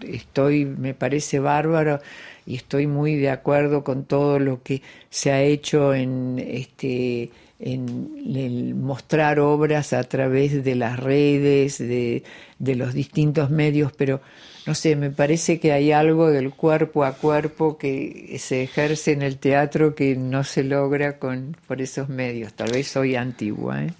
estoy, 0.00 0.64
me 0.64 0.94
parece 0.94 1.38
bárbaro 1.38 2.00
y 2.44 2.56
estoy 2.56 2.86
muy 2.86 3.16
de 3.16 3.30
acuerdo 3.30 3.84
con 3.84 4.04
todo 4.04 4.38
lo 4.38 4.62
que 4.62 4.82
se 5.10 5.32
ha 5.32 5.42
hecho 5.42 5.94
en 5.94 6.38
este 6.38 7.30
en 7.58 8.78
mostrar 8.82 9.40
obras 9.40 9.94
a 9.94 10.04
través 10.04 10.62
de 10.62 10.74
las 10.74 11.00
redes, 11.00 11.78
de, 11.78 12.22
de 12.58 12.74
los 12.74 12.92
distintos 12.92 13.48
medios, 13.48 13.92
pero 13.96 14.20
no 14.66 14.74
sé, 14.74 14.96
me 14.96 15.10
parece 15.10 15.60
que 15.60 15.72
hay 15.72 15.92
algo 15.92 16.30
del 16.30 16.50
cuerpo 16.50 17.04
a 17.04 17.12
cuerpo 17.12 17.78
que 17.78 18.36
se 18.40 18.64
ejerce 18.64 19.12
en 19.12 19.22
el 19.22 19.38
teatro 19.38 19.94
que 19.94 20.16
no 20.16 20.44
se 20.44 20.64
logra 20.64 21.18
con 21.18 21.56
por 21.66 21.80
esos 21.80 22.08
medios. 22.08 22.52
Tal 22.54 22.70
vez 22.72 22.88
soy 22.88 23.16
antigua. 23.16 23.84
¿eh? 23.84 23.92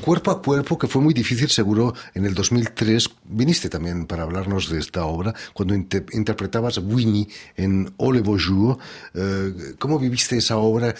Cuerpo 0.00 0.30
a 0.30 0.42
cuerpo, 0.42 0.78
que 0.78 0.86
fue 0.86 1.02
muy 1.02 1.14
difícil, 1.14 1.48
seguro, 1.48 1.94
en 2.14 2.24
el 2.24 2.34
2003. 2.34 3.10
Viniste 3.24 3.68
también 3.68 4.06
para 4.06 4.22
hablarnos 4.22 4.70
de 4.70 4.78
esta 4.78 5.04
obra, 5.06 5.34
cuando 5.52 5.74
interpretabas 5.74 6.78
Winnie 6.78 7.28
en 7.56 7.92
Ole 7.96 8.20
Bonjour. 8.20 8.78
Eh, 9.14 9.74
¿Cómo 9.78 9.98
viviste 9.98 10.36
esa 10.36 10.56
obra? 10.56 10.94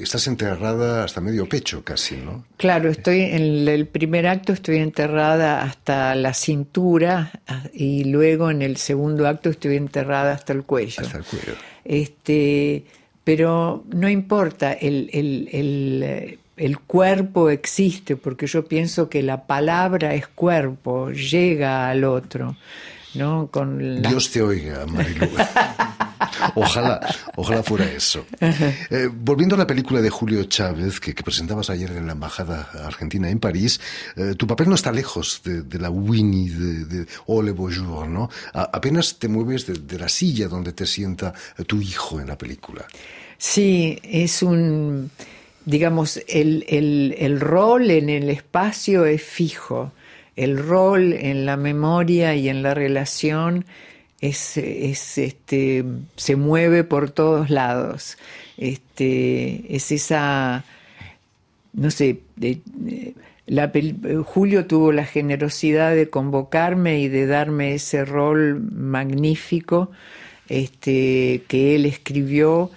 Estás 0.00 0.26
enterrada 0.26 1.04
hasta 1.04 1.20
medio 1.20 1.48
pecho 1.48 1.82
casi, 1.82 2.16
¿no? 2.16 2.44
Claro, 2.56 2.90
estoy 2.90 3.20
en 3.22 3.68
el 3.68 3.86
primer 3.86 4.26
acto 4.26 4.52
estoy 4.52 4.78
enterrada 4.78 5.62
hasta 5.62 6.14
la 6.14 6.34
cintura 6.34 7.30
ah, 7.46 7.64
y 7.72 8.04
luego 8.04 8.50
en 8.50 8.62
el 8.62 8.67
el 8.68 8.76
segundo 8.76 9.26
acto 9.26 9.50
estoy 9.50 9.76
enterrada 9.76 10.32
hasta 10.32 10.52
el 10.52 10.62
cuello. 10.62 11.02
Hasta 11.02 11.18
el 11.18 11.24
cuello. 11.24 11.54
Este, 11.84 12.84
pero 13.24 13.84
no 13.90 14.08
importa, 14.08 14.72
el, 14.72 15.10
el, 15.12 16.78
cuerpo 16.86 17.50
existe 17.50 18.16
porque 18.16 18.46
yo 18.46 18.66
pienso 18.66 19.08
que 19.08 19.22
la 19.22 19.46
palabra 19.46 20.14
es 20.14 20.28
cuerpo, 20.28 21.10
llega 21.10 21.90
al 21.90 22.04
otro. 22.04 22.56
¿No? 23.14 23.48
Con 23.50 24.02
Dios 24.02 24.30
te 24.30 24.42
oiga, 24.42 24.86
Marilu. 24.86 25.28
Ojalá, 26.54 27.00
ojalá 27.36 27.62
fuera 27.62 27.90
eso. 27.90 28.26
Eh, 28.40 29.08
volviendo 29.12 29.54
a 29.54 29.58
la 29.58 29.66
película 29.66 30.00
de 30.00 30.10
Julio 30.10 30.44
Chávez 30.44 31.00
que, 31.00 31.14
presentabas 31.14 31.70
ayer 31.70 31.90
en 31.92 32.06
la 32.06 32.12
Embajada 32.12 32.68
Argentina 32.84 33.28
en 33.28 33.38
París, 33.38 33.80
eh, 34.16 34.34
tu 34.36 34.46
papel 34.46 34.68
no 34.68 34.74
está 34.74 34.92
lejos 34.92 35.42
de, 35.44 35.78
la 35.78 35.90
Winnie 35.90 36.50
de, 36.50 36.84
de 36.84 37.06
Ole 37.26 37.52
Bonjour, 37.52 38.08
¿no? 38.08 38.30
apenas 38.52 39.18
te 39.18 39.28
mueves 39.28 39.66
de, 39.66 39.98
la 39.98 40.08
silla 40.08 40.48
donde 40.48 40.72
te 40.72 40.86
sienta 40.86 41.32
tu 41.66 41.80
hijo 41.80 42.20
en 42.20 42.28
la 42.28 42.38
película. 42.38 42.86
Sí, 43.36 43.98
es 44.02 44.42
un, 44.42 45.10
digamos, 45.64 46.20
el, 46.28 46.64
el, 46.68 47.14
el 47.18 47.40
rol 47.40 47.90
en 47.90 48.08
el 48.08 48.30
espacio 48.30 49.04
es 49.04 49.22
fijo, 49.22 49.92
el 50.38 50.56
rol 50.56 51.14
en 51.14 51.44
la 51.46 51.56
memoria 51.56 52.34
y 52.36 52.48
en 52.48 52.62
la 52.62 52.72
relación 52.72 53.64
es, 54.20 54.56
es, 54.56 55.18
este, 55.18 55.84
se 56.14 56.36
mueve 56.36 56.84
por 56.84 57.10
todos 57.10 57.50
lados. 57.50 58.16
Este, 58.56 59.74
es 59.74 59.90
esa, 59.90 60.64
no 61.72 61.90
sé, 61.90 62.20
Julio 64.24 64.66
tuvo 64.66 64.92
la 64.92 65.04
generosidad 65.04 65.96
de 65.96 66.08
convocarme 66.08 67.00
y 67.00 67.08
de 67.08 67.26
darme 67.26 67.74
ese 67.74 68.04
rol 68.04 68.62
magnífico 68.72 69.90
este, 70.48 71.42
que 71.48 71.74
él 71.74 71.84
escribió 71.84 72.70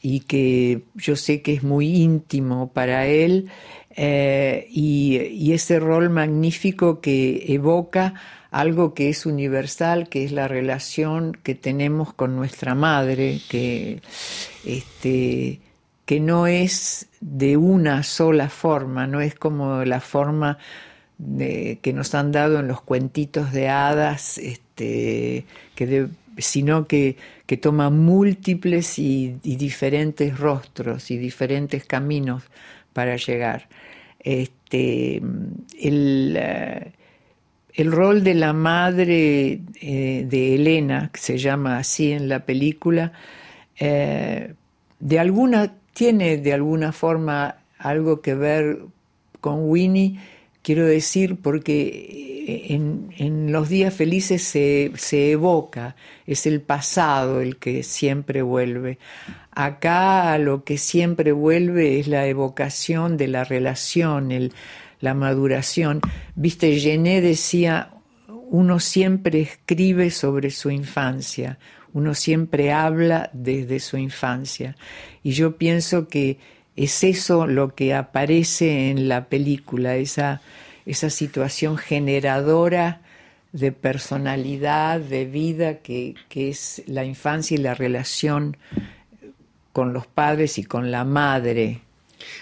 y 0.00 0.20
que 0.20 0.82
yo 0.94 1.16
sé 1.16 1.42
que 1.42 1.54
es 1.54 1.64
muy 1.64 1.96
íntimo 1.96 2.70
para 2.72 3.08
él 3.08 3.50
eh, 4.00 4.68
y, 4.70 5.52
ese 5.52 5.80
rol 5.80 6.08
magnífico 6.08 7.00
que 7.00 7.52
evoca 7.52 8.14
algo 8.52 8.94
que 8.94 9.08
es 9.08 9.26
universal, 9.26 10.08
que 10.08 10.24
es 10.24 10.30
la 10.30 10.46
relación 10.46 11.36
que 11.42 11.56
tenemos 11.56 12.14
con 12.14 12.36
nuestra 12.36 12.76
madre, 12.76 13.40
que, 13.50 14.00
este, 14.64 15.60
que 16.06 16.20
no 16.20 16.46
es 16.46 17.08
de 17.20 17.56
una 17.56 18.04
sola 18.04 18.48
forma, 18.50 19.08
no 19.08 19.20
es 19.20 19.34
como 19.34 19.84
la 19.84 20.00
forma 20.00 20.58
que 21.18 21.92
nos 21.92 22.14
han 22.14 22.30
dado 22.30 22.60
en 22.60 22.68
los 22.68 22.80
cuentitos 22.80 23.50
de 23.50 23.68
hadas, 23.68 24.38
este, 24.38 25.44
sino 26.36 26.86
que, 26.86 27.16
que, 27.46 27.56
toma 27.56 27.90
múltiples 27.90 29.00
y, 29.00 29.40
diferentes 29.42 30.38
rostros 30.38 31.10
y 31.10 31.18
diferentes 31.18 31.84
caminos 31.84 32.44
para 32.92 33.16
llegar. 33.16 33.68
Este, 34.20 35.22
el, 35.80 36.36
eh, 36.36 36.92
el 37.78 37.92
rol 37.92 38.24
de 38.24 38.34
la 38.34 38.52
madre 38.52 39.60
eh, 39.80 40.24
de 40.28 40.54
Elena, 40.56 41.10
que 41.12 41.20
se 41.20 41.38
llama 41.38 41.78
así 41.78 42.10
en 42.10 42.28
la 42.28 42.40
película, 42.40 43.12
eh, 43.78 44.54
de 44.98 45.18
alguna, 45.20 45.74
tiene 45.92 46.38
de 46.38 46.52
alguna 46.52 46.90
forma 46.90 47.58
algo 47.78 48.20
que 48.20 48.34
ver 48.34 48.80
con 49.40 49.70
Winnie, 49.70 50.18
quiero 50.62 50.86
decir, 50.86 51.36
porque 51.36 52.28
en, 52.48 53.52
los 53.52 53.68
días 53.68 53.94
felices 53.94 54.42
se, 54.42 55.30
evoca, 55.30 55.96
es 56.26 56.46
el 56.46 56.60
pasado 56.60 57.40
el 57.40 57.56
que 57.56 57.82
siempre 57.82 58.42
vuelve. 58.42 58.98
Acá 59.50 60.38
lo 60.38 60.64
que 60.64 60.78
siempre 60.78 61.32
vuelve 61.32 61.98
es 61.98 62.06
la 62.06 62.26
evocación 62.26 63.16
de 63.16 63.28
la 63.28 63.44
relación, 63.44 64.30
el, 64.30 64.52
la 65.00 65.14
maduración. 65.14 66.00
Viste, 66.34 66.78
Gené 66.78 67.20
decía, 67.20 67.90
uno 68.28 68.80
siempre 68.80 69.40
escribe 69.42 70.10
sobre 70.10 70.50
su 70.50 70.70
infancia, 70.70 71.58
uno 71.92 72.14
siempre 72.14 72.72
habla 72.72 73.30
desde 73.32 73.80
su 73.80 73.98
infancia. 73.98 74.76
Y 75.22 75.32
yo 75.32 75.56
pienso 75.56 76.08
que 76.08 76.38
es 76.82 77.04
eso 77.04 77.46
lo 77.46 77.74
que 77.74 77.94
aparece 77.94 78.90
en 78.90 79.08
la 79.08 79.26
película, 79.26 79.96
esa, 79.96 80.40
esa 80.86 81.10
situación 81.10 81.76
generadora 81.76 83.02
de 83.52 83.72
personalidad, 83.72 85.00
de 85.00 85.24
vida, 85.24 85.78
que, 85.78 86.14
que 86.28 86.50
es 86.50 86.82
la 86.86 87.04
infancia 87.04 87.54
y 87.56 87.58
la 87.58 87.74
relación 87.74 88.56
con 89.72 89.92
los 89.92 90.06
padres 90.06 90.58
y 90.58 90.64
con 90.64 90.90
la 90.90 91.04
madre, 91.04 91.82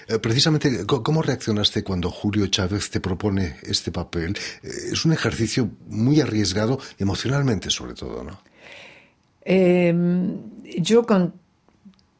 eh, 0.08 0.18
precisamente, 0.18 0.86
¿cómo 0.86 1.22
reaccionaste 1.22 1.82
cuando 1.82 2.10
Julio 2.10 2.46
Chávez 2.46 2.90
te 2.90 3.00
propone 3.00 3.56
este 3.62 3.90
papel? 3.92 4.36
Eh, 4.62 4.68
es 4.92 5.04
un 5.04 5.12
ejercicio 5.12 5.70
muy 5.88 6.20
arriesgado 6.20 6.78
emocionalmente, 6.98 7.70
sobre 7.70 7.94
todo, 7.94 8.24
¿no? 8.24 8.40
Em, 9.42 10.38
yo 10.78 11.04
con, 11.04 11.34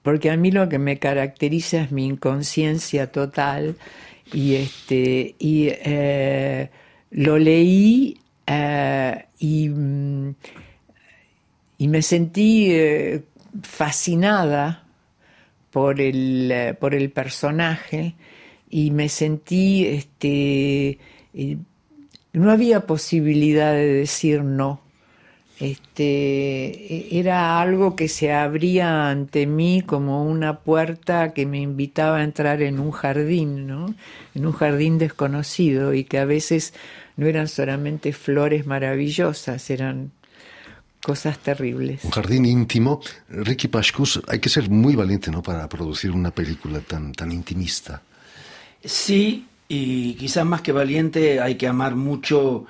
porque 0.06 0.30
a 0.30 0.36
mí 0.36 0.52
lo 0.52 0.68
que 0.68 0.78
me 0.78 1.00
caracteriza 1.00 1.80
es 1.82 1.90
mi 1.90 2.06
inconsciencia 2.06 3.10
total 3.10 3.74
y 4.32 4.54
este 4.54 5.34
y 5.40 5.70
eh, 5.70 6.70
lo 7.10 7.38
leí 7.38 8.20
y, 9.38 9.68
mm, 9.68 10.34
y 11.78 11.88
me 11.88 12.02
sentí 12.02 12.70
fascinada 13.62 14.86
por 15.70 16.00
el, 16.00 16.50
eh, 16.50 16.72
por 16.72 16.94
el 16.94 17.10
personaje 17.10 18.14
y 18.70 18.90
me 18.92 19.08
sentí, 19.10 19.86
este, 19.86 20.98
eh, 21.34 21.58
no 22.32 22.50
había 22.50 22.86
posibilidad 22.86 23.72
de 23.72 23.92
decir 23.92 24.42
no. 24.42 24.80
Este, 25.58 26.04
e, 26.04 27.18
era 27.18 27.60
algo 27.60 27.96
que 27.96 28.08
se 28.08 28.32
abría 28.32 29.08
ante 29.08 29.46
mí 29.46 29.82
como 29.84 30.24
una 30.24 30.58
puerta 30.58 31.32
que 31.32 31.46
me 31.46 31.60
invitaba 31.60 32.18
a 32.18 32.24
entrar 32.24 32.60
en 32.62 32.78
un 32.78 32.90
jardín, 32.90 33.66
¿no? 33.66 33.94
en 34.34 34.46
un 34.46 34.52
jardín 34.52 34.98
desconocido 34.98 35.94
y 35.94 36.04
que 36.04 36.18
a 36.18 36.26
veces 36.26 36.74
no 37.16 37.26
eran 37.26 37.48
solamente 37.48 38.12
flores 38.12 38.66
maravillosas, 38.66 39.70
eran 39.70 40.12
cosas 41.02 41.38
terribles. 41.38 42.04
Un 42.04 42.10
jardín 42.10 42.44
íntimo. 42.44 43.00
Ricky 43.28 43.68
Pascus, 43.68 44.20
hay 44.28 44.40
que 44.40 44.50
ser 44.50 44.68
muy 44.68 44.94
valiente 44.94 45.30
¿no? 45.30 45.42
para 45.42 45.68
producir 45.68 46.10
una 46.10 46.32
película 46.32 46.80
tan, 46.80 47.12
tan 47.12 47.32
intimista. 47.32 48.02
Sí, 48.84 49.46
y 49.68 50.14
quizás 50.14 50.44
más 50.44 50.60
que 50.60 50.72
valiente 50.72 51.40
hay 51.40 51.54
que 51.54 51.66
amar 51.66 51.94
mucho 51.94 52.66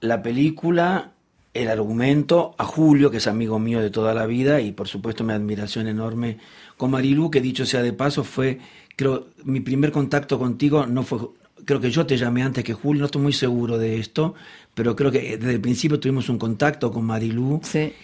la 0.00 0.22
película, 0.22 1.12
el 1.54 1.68
argumento, 1.68 2.54
a 2.58 2.64
Julio, 2.64 3.10
que 3.10 3.18
es 3.18 3.26
amigo 3.26 3.58
mío 3.58 3.80
de 3.80 3.90
toda 3.90 4.12
la 4.12 4.26
vida, 4.26 4.60
y 4.60 4.72
por 4.72 4.88
supuesto 4.88 5.24
mi 5.24 5.32
admiración 5.32 5.86
enorme 5.86 6.38
con 6.76 6.90
Marilu, 6.90 7.30
que 7.30 7.40
dicho 7.40 7.64
sea 7.64 7.82
de 7.82 7.92
paso, 7.92 8.24
fue, 8.24 8.58
creo, 8.96 9.28
mi 9.44 9.60
primer 9.60 9.92
contacto 9.92 10.38
contigo 10.38 10.86
no 10.86 11.04
fue 11.04 11.20
creo 11.64 11.80
que 11.80 11.90
yo 11.90 12.06
te 12.06 12.16
llamé 12.16 12.42
antes 12.42 12.64
que 12.64 12.74
Julio, 12.74 13.00
no 13.00 13.06
estoy 13.06 13.22
muy 13.22 13.32
seguro 13.32 13.78
de 13.78 13.98
esto, 13.98 14.34
pero 14.74 14.94
creo 14.96 15.10
que 15.10 15.36
desde 15.38 15.52
el 15.52 15.60
principio 15.60 16.00
tuvimos 16.00 16.28
un 16.28 16.38
contacto 16.38 16.92
con 16.92 17.04
Marilú, 17.04 17.60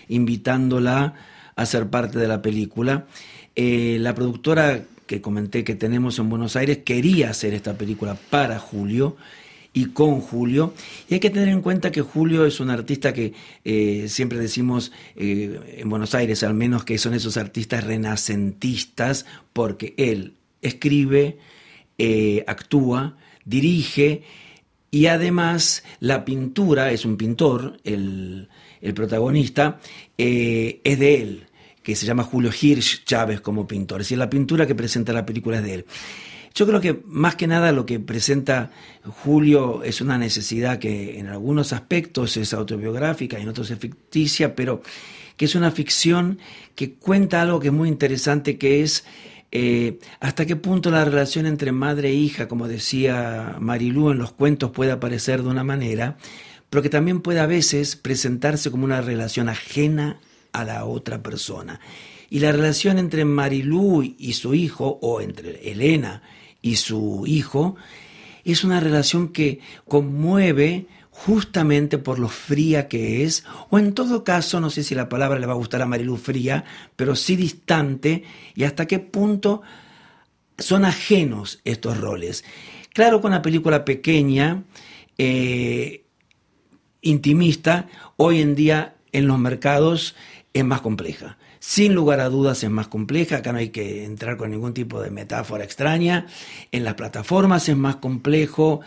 invitándola 0.08 1.14
a 1.56 1.66
ser 1.66 1.88
parte 1.88 2.18
de 2.18 2.28
la 2.28 2.40
película. 2.40 3.06
Eh, 3.54 3.98
la 4.00 4.14
productora 4.14 4.82
que 5.06 5.20
comenté 5.20 5.64
que 5.64 5.74
tenemos 5.74 6.18
en 6.18 6.30
Buenos 6.30 6.56
Aires 6.56 6.78
quería 6.84 7.30
hacer 7.30 7.52
esta 7.52 7.74
película 7.74 8.16
para 8.30 8.58
Julio 8.58 9.16
y 9.72 9.86
con 9.86 10.20
Julio. 10.20 10.74
Y 11.08 11.14
hay 11.14 11.20
que 11.20 11.30
tener 11.30 11.48
en 11.48 11.62
cuenta 11.62 11.92
que 11.92 12.02
Julio 12.02 12.44
es 12.44 12.60
un 12.60 12.70
artista 12.70 13.12
que 13.12 13.32
eh, 13.64 14.06
siempre 14.08 14.38
decimos 14.38 14.92
eh, 15.16 15.76
en 15.78 15.88
Buenos 15.88 16.14
Aires 16.14 16.42
al 16.42 16.54
menos 16.54 16.84
que 16.84 16.98
son 16.98 17.14
esos 17.14 17.36
artistas 17.36 17.84
renacentistas 17.84 19.26
porque 19.52 19.94
él 19.96 20.34
escribe, 20.62 21.38
actúa, 22.46 23.16
dirige 23.44 24.22
y 24.90 25.06
además 25.06 25.84
la 26.00 26.24
pintura, 26.24 26.90
es 26.90 27.04
un 27.04 27.16
pintor, 27.16 27.78
el, 27.84 28.48
protagonista, 28.94 29.78
eh, 30.18 30.80
es 30.82 30.98
de 30.98 31.22
él, 31.22 31.46
que 31.82 31.94
se 31.94 32.06
llama 32.06 32.24
Julio 32.24 32.50
Hirsch 32.50 33.04
Chávez 33.04 33.40
como 33.40 33.66
pintor. 33.66 34.00
Es 34.00 34.06
decir, 34.06 34.18
la 34.18 34.28
pintura 34.28 34.66
que 34.66 34.74
presenta 34.74 35.12
la 35.12 35.24
película 35.24 35.58
es 35.58 35.64
de 35.64 35.74
él. 35.74 35.84
Yo 36.54 36.66
creo 36.66 36.80
que 36.80 37.00
más 37.06 37.36
que 37.36 37.46
nada 37.46 37.72
lo 37.72 37.86
que 37.86 38.00
presenta 38.00 38.70
Julio 39.22 39.82
es 39.84 40.00
una 40.00 40.18
necesidad 40.18 40.78
que 40.78 41.18
en 41.18 41.28
algunos 41.28 41.72
aspectos 41.72 42.36
es 42.36 42.52
autobiográfica 42.52 43.38
y 43.38 43.42
en 43.42 43.48
otros 43.48 43.70
es 43.70 43.78
ficticia, 43.78 44.54
pero 44.56 44.82
que 45.36 45.44
es 45.44 45.54
una 45.54 45.70
ficción 45.70 46.38
que 46.74 46.94
cuenta 46.94 47.40
algo 47.40 47.60
que 47.60 47.68
es 47.68 47.72
muy 47.72 47.88
interesante, 47.88 48.58
que 48.58 48.82
es 48.82 49.04
eh, 49.52 49.98
hasta 50.18 50.44
qué 50.44 50.56
punto 50.56 50.90
la 50.90 51.04
relación 51.04 51.46
entre 51.46 51.72
madre 51.72 52.10
e 52.10 52.14
hija, 52.14 52.48
como 52.48 52.68
decía 52.68 53.56
Marilú 53.58 54.10
en 54.10 54.18
los 54.18 54.32
cuentos, 54.32 54.70
puede 54.70 54.92
aparecer 54.92 55.42
de 55.42 55.48
una 55.48 55.64
manera, 55.64 56.18
pero 56.68 56.82
que 56.82 56.90
también 56.90 57.20
puede 57.20 57.40
a 57.40 57.46
veces 57.46 57.96
presentarse 57.96 58.70
como 58.70 58.84
una 58.84 59.00
relación 59.00 59.48
ajena 59.48 60.20
a 60.52 60.64
la 60.64 60.84
otra 60.84 61.22
persona. 61.22 61.80
Y 62.28 62.40
la 62.40 62.52
relación 62.52 62.98
entre 62.98 63.24
Marilú 63.24 64.02
y 64.02 64.32
su 64.34 64.54
hijo, 64.54 64.98
o 65.00 65.20
entre 65.20 65.70
Elena 65.70 66.22
y 66.62 66.76
su 66.76 67.24
hijo, 67.26 67.76
es 68.44 68.64
una 68.64 68.80
relación 68.80 69.28
que 69.28 69.60
conmueve 69.86 70.86
justamente 71.10 71.98
por 71.98 72.18
lo 72.18 72.28
fría 72.28 72.88
que 72.88 73.24
es, 73.24 73.44
o 73.68 73.78
en 73.78 73.92
todo 73.92 74.24
caso, 74.24 74.60
no 74.60 74.70
sé 74.70 74.82
si 74.82 74.94
la 74.94 75.08
palabra 75.08 75.38
le 75.38 75.46
va 75.46 75.52
a 75.52 75.56
gustar 75.56 75.82
a 75.82 75.86
Marilu 75.86 76.16
fría, 76.16 76.64
pero 76.96 77.14
sí 77.14 77.36
distante, 77.36 78.24
y 78.54 78.64
hasta 78.64 78.86
qué 78.86 79.00
punto 79.00 79.60
son 80.58 80.84
ajenos 80.84 81.60
estos 81.64 81.98
roles. 81.98 82.44
Claro, 82.94 83.20
con 83.20 83.32
una 83.32 83.42
película 83.42 83.84
pequeña, 83.84 84.64
eh, 85.18 86.04
intimista, 87.02 87.88
hoy 88.16 88.40
en 88.40 88.54
día 88.54 88.96
en 89.12 89.26
los 89.26 89.38
mercados 89.38 90.14
es 90.52 90.64
más 90.64 90.80
compleja. 90.80 91.36
Sin 91.60 91.94
lugar 91.94 92.20
a 92.20 92.30
dudas 92.30 92.64
es 92.64 92.70
más 92.70 92.88
compleja, 92.88 93.36
acá 93.36 93.52
no 93.52 93.58
hay 93.58 93.68
que 93.68 94.04
entrar 94.04 94.38
con 94.38 94.50
ningún 94.50 94.72
tipo 94.72 95.00
de 95.00 95.10
metáfora 95.10 95.62
extraña. 95.62 96.26
En 96.72 96.84
las 96.84 96.94
plataformas 96.94 97.68
es 97.68 97.76
más 97.76 97.96
complejo 97.96 98.80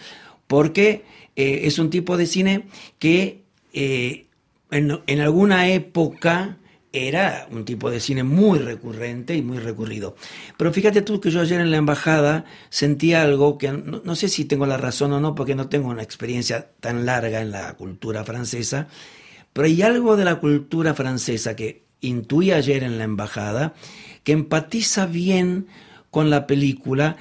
porque 0.47 1.05
eh, 1.35 1.61
es 1.65 1.77
un 1.77 1.91
tipo 1.91 2.17
de 2.17 2.25
cine 2.25 2.65
que 2.97 3.43
eh, 3.73 4.25
en, 4.71 5.21
alguna 5.21 5.69
época 5.69 6.57
era 6.91 7.47
un 7.51 7.63
tipo 7.63 7.91
de 7.91 7.99
cine 7.99 8.23
muy 8.23 8.57
recurrente 8.57 9.35
y 9.35 9.43
muy 9.43 9.59
recurrido. 9.59 10.15
Pero 10.57 10.73
fíjate 10.73 11.03
tú 11.03 11.21
que 11.21 11.29
yo 11.29 11.41
ayer 11.41 11.61
en 11.61 11.69
la 11.69 11.77
embajada 11.77 12.45
sentí 12.69 13.13
algo 13.13 13.59
que 13.59 13.71
no, 13.71 14.15
sé 14.15 14.29
si 14.29 14.45
tengo 14.45 14.65
la 14.65 14.77
razón 14.77 15.13
o 15.13 15.19
no, 15.19 15.35
porque 15.35 15.53
no 15.53 15.69
tengo 15.69 15.89
una 15.89 16.03
experiencia 16.03 16.71
tan 16.79 17.05
larga 17.05 17.41
en 17.41 17.51
la 17.51 17.73
cultura 17.75 18.23
francesa, 18.23 18.87
pero 19.53 19.67
hay 19.67 19.81
algo 19.83 20.15
de 20.17 20.25
la 20.25 20.39
cultura 20.39 20.95
francesa 20.95 21.55
que 21.55 21.83
intuí 22.03 22.51
ayer 22.51 22.83
en 22.83 22.97
la 22.97 23.03
embajada 23.03 23.73
que 24.23 24.31
empatiza 24.31 25.05
bien 25.05 25.67
con 26.11 26.29
la 26.29 26.47
película 26.47 27.17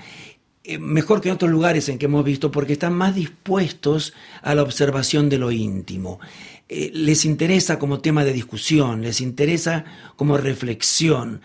eh, 0.65 0.79
mejor 0.79 1.21
que 1.21 1.29
en 1.29 1.35
otros 1.35 1.51
lugares 1.51 1.89
en 1.89 1.99
que 1.99 2.07
hemos 2.07 2.25
visto 2.25 2.53
porque 2.53 2.75
están 2.75 2.95
más 2.95 3.17
dispuestos 3.17 4.15
a 4.43 4.55
la 4.55 4.63
observación 4.63 5.29
de 5.29 5.39
lo 5.39 5.51
íntimo. 5.51 6.21
Eh, 6.69 6.93
les 6.95 7.25
interesa 7.25 7.79
como 7.81 8.01
tema 8.01 8.25
de 8.25 8.33
discusión, 8.33 9.03
les 9.03 9.21
interesa 9.21 9.85
como 10.15 10.37
reflexión. 10.37 11.41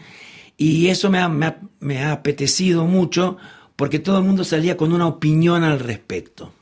Y 0.56 0.88
eso 0.88 1.10
me 1.10 1.20
ha, 1.20 2.12
apetecido 2.12 2.86
mucho 2.86 3.38
porque 3.76 4.00
todo 4.00 4.20
el 4.20 4.24
mundo 4.24 4.44
salía 4.44 4.78
con 4.78 4.94
una 4.94 5.08
opinión 5.08 5.64
al 5.64 5.80
respecto. 5.80 6.54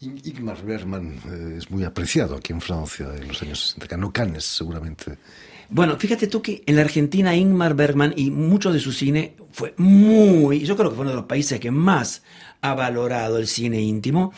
Ingmar 0.00 0.64
Bergman 0.64 1.20
eh, 1.28 1.54
es 1.58 1.70
muy 1.70 1.84
apreciado 1.84 2.36
aquí 2.36 2.52
en 2.52 2.60
Francia 2.60 3.08
en 3.16 3.28
los 3.28 3.42
años 3.42 3.60
60, 3.60 3.86
ganó 3.86 4.12
Cannes 4.12 4.44
seguramente. 4.44 5.18
Bueno, 5.68 5.96
fíjate 5.98 6.26
tú 6.26 6.42
que 6.42 6.62
en 6.66 6.76
la 6.76 6.82
Argentina 6.82 7.34
Ingmar 7.34 7.74
Bergman 7.74 8.12
y 8.16 8.30
mucho 8.30 8.72
de 8.72 8.80
su 8.80 8.92
cine 8.92 9.34
fue 9.52 9.74
muy, 9.76 10.60
yo 10.60 10.76
creo 10.76 10.90
que 10.90 10.96
fue 10.96 11.02
uno 11.02 11.10
de 11.10 11.16
los 11.16 11.26
países 11.26 11.60
que 11.60 11.70
más 11.70 12.22
ha 12.60 12.74
valorado 12.74 13.38
el 13.38 13.46
cine 13.46 13.80
íntimo. 13.80 14.32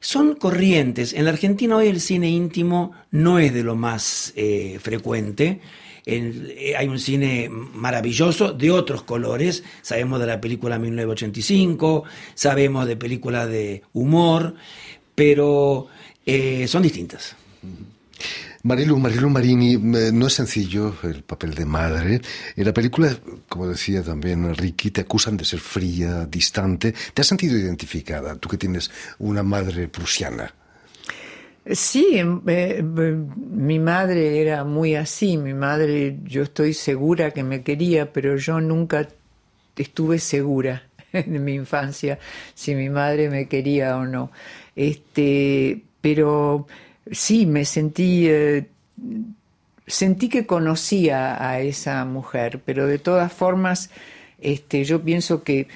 Son 0.00 0.34
corrientes. 0.34 1.14
En 1.14 1.24
la 1.24 1.30
Argentina 1.30 1.76
hoy 1.76 1.88
el 1.88 2.00
cine 2.00 2.28
íntimo 2.28 2.92
no 3.10 3.38
es 3.38 3.54
de 3.54 3.62
lo 3.62 3.74
más 3.74 4.32
eh, 4.36 4.78
frecuente. 4.82 5.60
Eh, 6.06 6.74
hay 6.76 6.88
un 6.88 6.98
cine 6.98 7.48
maravilloso 7.48 8.52
de 8.52 8.70
otros 8.70 9.02
colores. 9.02 9.64
Sabemos 9.80 10.20
de 10.20 10.26
la 10.26 10.40
película 10.40 10.78
1985, 10.78 12.04
sabemos 12.34 12.86
de 12.86 12.96
películas 12.96 13.48
de 13.48 13.82
humor, 13.94 14.56
pero 15.14 15.88
eh, 16.26 16.66
son 16.68 16.82
distintas. 16.82 17.36
Marilu, 18.64 18.98
Marilu 18.98 19.28
Marini, 19.28 19.76
no 19.76 20.26
es 20.26 20.32
sencillo 20.32 20.94
el 21.02 21.22
papel 21.22 21.54
de 21.54 21.66
madre. 21.66 22.22
En 22.56 22.64
la 22.64 22.72
película, 22.72 23.14
como 23.46 23.68
decía 23.68 24.02
también 24.02 24.54
Ricky, 24.54 24.90
te 24.90 25.02
acusan 25.02 25.36
de 25.36 25.44
ser 25.44 25.60
fría, 25.60 26.24
distante. 26.24 26.94
¿Te 27.12 27.20
has 27.20 27.28
sentido 27.28 27.58
identificada, 27.58 28.36
tú 28.36 28.48
que 28.48 28.56
tienes 28.56 28.90
una 29.18 29.42
madre 29.42 29.88
prusiana? 29.88 30.50
Sí, 31.70 32.16
em, 32.18 32.40
eh, 32.46 32.82
mi 32.82 33.78
madre 33.78 34.40
era 34.40 34.64
muy 34.64 34.94
así. 34.94 35.36
Mi 35.36 35.52
madre, 35.52 36.18
yo 36.24 36.42
estoy 36.42 36.72
segura 36.72 37.32
que 37.32 37.42
me 37.42 37.62
quería, 37.62 38.14
pero 38.14 38.36
yo 38.38 38.62
nunca 38.62 39.06
estuve 39.76 40.18
segura 40.18 40.84
en 41.12 41.44
mi 41.44 41.52
infancia 41.52 42.18
si 42.54 42.74
mi 42.74 42.88
madre 42.88 43.28
me 43.28 43.46
quería 43.46 43.98
o 43.98 44.06
no. 44.06 44.32
Este, 44.74 45.82
pero 46.00 46.66
sí, 47.10 47.46
me 47.46 47.64
sentí, 47.64 48.26
eh, 48.28 48.68
sentí 49.86 50.28
que 50.28 50.46
conocía 50.46 51.48
a 51.48 51.60
esa 51.60 52.04
mujer, 52.04 52.60
pero 52.64 52.86
de 52.86 52.98
todas 52.98 53.32
formas, 53.32 53.90
este, 54.40 54.84
yo 54.84 55.02
pienso 55.02 55.42
que 55.42 55.68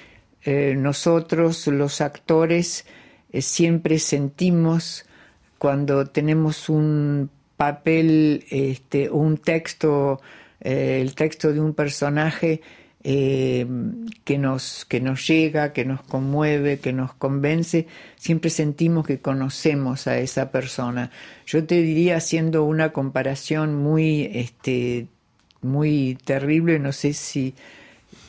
eh, 0.45 0.75
nosotros, 0.77 1.67
los 1.67 2.01
actores, 2.01 2.87
eh, 3.33 3.43
siempre 3.43 3.99
sentimos 3.99 5.07
cuando 5.59 6.07
tenemos 6.07 6.69
un 6.69 7.31
papel, 7.57 8.45
este, 8.51 9.11
un 9.11 9.39
texto, 9.39 10.21
el 10.61 11.15
texto 11.15 11.53
de 11.53 11.61
un 11.61 11.75
personaje, 11.75 12.63
eh, 13.05 13.67
que, 14.25 14.39
nos, 14.39 14.85
que 14.85 15.01
nos 15.01 15.27
llega, 15.27 15.73
que 15.73 15.85
nos 15.85 16.03
conmueve, 16.03 16.79
que 16.81 16.93
nos 16.93 17.15
convence, 17.15 17.87
siempre 18.17 18.51
sentimos 18.51 19.07
que 19.07 19.21
conocemos 19.21 20.07
a 20.07 20.19
esa 20.19 20.51
persona. 20.51 21.11
Yo 21.47 21.65
te 21.65 21.81
diría, 21.81 22.17
haciendo 22.17 22.65
una 22.65 22.93
comparación 22.93 23.77
muy, 23.77 24.31
este, 24.35 25.07
muy 25.63 26.19
terrible, 26.25 26.79
no 26.79 26.93
sé 26.93 27.13
si, 27.13 27.55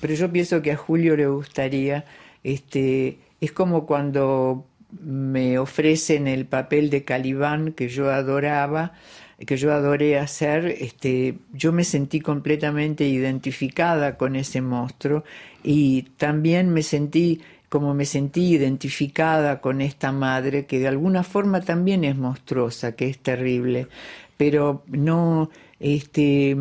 pero 0.01 0.13
yo 0.13 0.32
pienso 0.32 0.62
que 0.62 0.71
a 0.71 0.77
Julio 0.77 1.15
le 1.17 1.27
gustaría, 1.27 2.05
este, 2.43 3.17
es 3.41 3.51
como 3.51 3.86
cuando 3.86 4.65
me 5.01 5.60
ofrecen 5.60 6.27
el 6.27 6.45
papel 6.45 6.89
de 6.89 7.03
Calibán 7.03 7.73
que 7.73 7.89
yo 7.89 8.12
adoraba, 8.12 8.93
que 9.45 9.58
yo 9.58 9.73
adoré 9.73 10.19
hacer, 10.19 10.65
este, 10.65 11.36
yo 11.54 11.71
me 11.71 11.84
sentí 11.84 12.19
completamente 12.19 13.08
identificada 13.08 14.17
con 14.17 14.36
ese 14.36 14.62
monstruo 14.62 15.23
y 15.63 16.04
también 16.17 16.69
me 16.69 16.84
sentí 16.84 17.41
como 17.69 17.93
me 17.93 18.06
sentí 18.06 18.49
identificada 18.49 19.62
con 19.62 19.82
esta 19.82 20.12
madre 20.12 20.65
que 20.65 20.80
de 20.80 20.88
alguna 20.88 21.23
forma 21.23 21.62
también 21.62 22.04
es 22.04 22.17
monstruosa, 22.17 22.95
que 22.95 23.08
es 23.08 23.19
terrible, 23.19 23.88
pero 24.38 24.84
no, 24.88 25.52
este, 25.80 26.58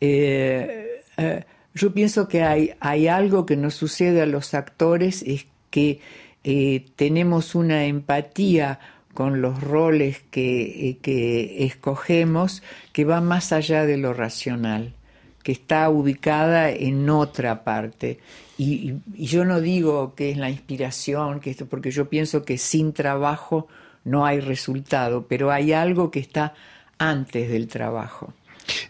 eh, 0.00 1.02
eh, 1.16 1.44
yo 1.74 1.92
pienso 1.92 2.28
que 2.28 2.42
hay, 2.42 3.08
algo 3.08 3.46
que 3.46 3.56
nos 3.56 3.74
sucede 3.74 4.22
a 4.22 4.26
los 4.26 4.54
actores, 4.54 5.22
es 5.22 5.46
que 5.70 6.00
eh, 6.44 6.86
tenemos 6.96 7.54
una 7.54 7.84
empatía 7.84 8.78
con 9.18 9.42
los 9.42 9.60
roles 9.60 10.20
que, 10.30 10.90
eh, 10.90 10.98
que, 11.02 11.64
escogemos 11.64 12.62
que 12.92 13.04
va 13.04 13.20
más 13.20 13.50
allá 13.50 13.84
de 13.84 13.96
lo 13.96 14.14
racional, 14.14 14.94
que 15.42 15.50
está 15.50 15.90
ubicada 15.90 16.70
en 16.70 17.10
otra 17.10 17.64
parte. 17.64 18.20
Y, 18.58 18.94
yo 19.16 19.44
no 19.44 19.60
digo 19.60 20.14
que 20.14 20.30
es 20.30 20.36
la 20.36 20.50
inspiración, 20.50 21.40
que 21.40 21.50
esto, 21.50 21.66
porque 21.66 21.90
yo 21.90 22.08
pienso 22.08 22.44
que 22.44 22.58
sin 22.58 22.92
trabajo 22.92 23.66
no 24.04 24.24
hay 24.24 24.38
resultado, 24.38 25.26
pero 25.26 25.50
hay 25.50 25.72
algo 25.72 26.12
que 26.12 26.20
está 26.20 26.54
antes 26.98 27.50
del 27.50 27.66
trabajo. 27.66 28.32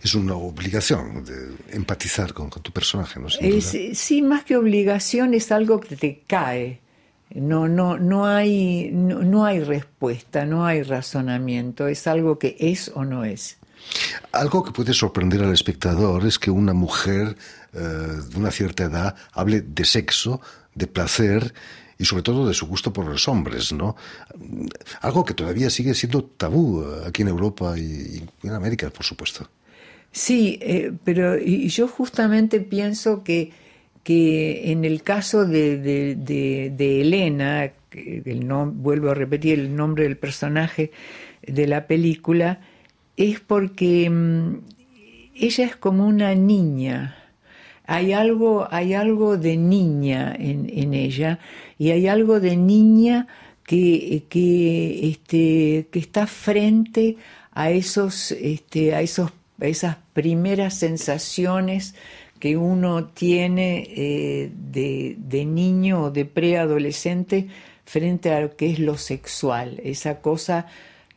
Es 0.03 0.15
una 0.15 0.35
obligación 0.35 1.25
de 1.25 1.57
empatizar 1.75 2.35
con, 2.35 2.51
tu 2.51 2.71
personaje, 2.71 3.19
¿no? 3.19 3.31
sí, 3.31 4.21
más 4.21 4.45
que 4.45 4.59
obligación 4.59 5.33
es 5.33 5.51
algo 5.53 5.81
que 5.81 5.97
te 5.97 6.21
cae 6.27 6.81
no, 7.35 7.69
no, 7.69 7.99
no, 7.99 8.27
hay, 8.27 8.91
no, 8.93 9.45
hay 9.45 9.61
respuesta, 9.61 10.45
no 10.45 10.65
hay 10.65 10.83
razonamiento, 10.83 11.87
es 11.89 12.07
algo 12.07 12.39
que 12.39 12.57
es 12.59 12.91
o 12.95 13.05
no 13.05 13.25
es. 13.25 13.59
Algo 14.33 14.65
que 14.65 14.73
puede 14.73 14.93
sorprender 14.93 15.43
al 15.43 15.53
espectador 15.53 16.27
es 16.27 16.39
que 16.39 16.51
una 16.51 16.73
mujer 16.73 17.37
eh, 17.73 17.79
de 17.79 18.37
una 18.37 18.51
cierta 18.51 18.85
edad 18.85 19.15
hable 19.33 19.61
de 19.63 19.85
sexo, 19.85 20.41
de 20.75 20.87
placer 20.87 21.55
y 21.99 22.05
sobre 22.05 22.23
todo 22.23 22.47
de 22.47 22.55
su 22.55 22.67
gusto 22.67 22.93
por 22.93 23.07
los 23.07 23.29
hombres, 23.29 23.73
¿no? 23.73 23.97
Algo 25.01 25.25
que 25.25 25.35
todavía 25.35 25.69
sigue 25.69 25.95
siendo 25.95 26.25
tabú 26.25 26.85
aquí 27.07 27.23
en 27.23 27.29
Europa 27.29 27.77
y, 27.77 28.23
en 28.43 28.53
América, 28.53 28.89
por 28.91 29.05
supuesto. 29.05 29.49
Sí, 30.13 30.59
eh, 30.63 30.93
pero 31.05 31.39
y 31.39 31.69
yo 31.69 31.89
justamente 31.89 32.61
pienso 32.61 33.23
que 33.25 33.53
que 34.03 34.73
en 34.73 34.85
el 34.85 35.03
caso 35.03 35.45
de, 35.47 36.17
Elena, 36.79 37.73
el 37.93 38.47
vuelvo 38.75 39.11
a 39.11 39.15
repetir 39.15 39.59
el 39.59 39.75
nombre 39.75 40.05
del 40.05 40.17
personaje 40.17 40.93
de 41.43 41.67
la 41.67 41.87
película, 41.87 42.61
es 43.17 43.41
porque 43.41 44.09
mm, 44.09 44.59
ella 45.35 45.65
es 45.65 45.77
como 45.77 46.07
una 46.07 46.35
niña. 46.35 47.17
Hay 47.87 48.13
algo, 48.13 48.69
hay 48.71 48.95
algo 48.95 49.39
de 49.39 49.57
niña 49.57 50.35
en, 50.39 50.93
ella 50.93 51.39
y 51.79 51.91
hay 51.91 52.07
algo 52.07 52.39
de 52.39 52.57
niña 52.57 53.27
que, 53.65 54.25
que, 54.29 55.09
este, 55.09 55.89
que 55.91 55.99
está 55.99 56.27
frente 56.27 57.17
a, 57.53 57.71
esos, 57.71 58.33
este, 58.33 58.95
a, 58.95 59.01
esos, 59.01 59.33
a 59.61 59.67
esas 59.67 59.97
primeras 60.13 60.75
sensaciones 60.75 61.95
que 62.39 62.57
uno 62.57 63.07
tiene 63.07 63.87
eh, 63.89 64.51
de, 64.55 65.45
niño 65.45 66.05
o 66.05 66.11
de 66.11 66.25
preadolescente 66.25 67.49
frente 67.85 68.33
a 68.33 68.41
lo 68.41 68.57
que 68.57 68.71
es 68.71 68.79
lo 68.79 68.97
sexual, 68.97 69.81
esa 69.83 70.21
cosa 70.21 70.67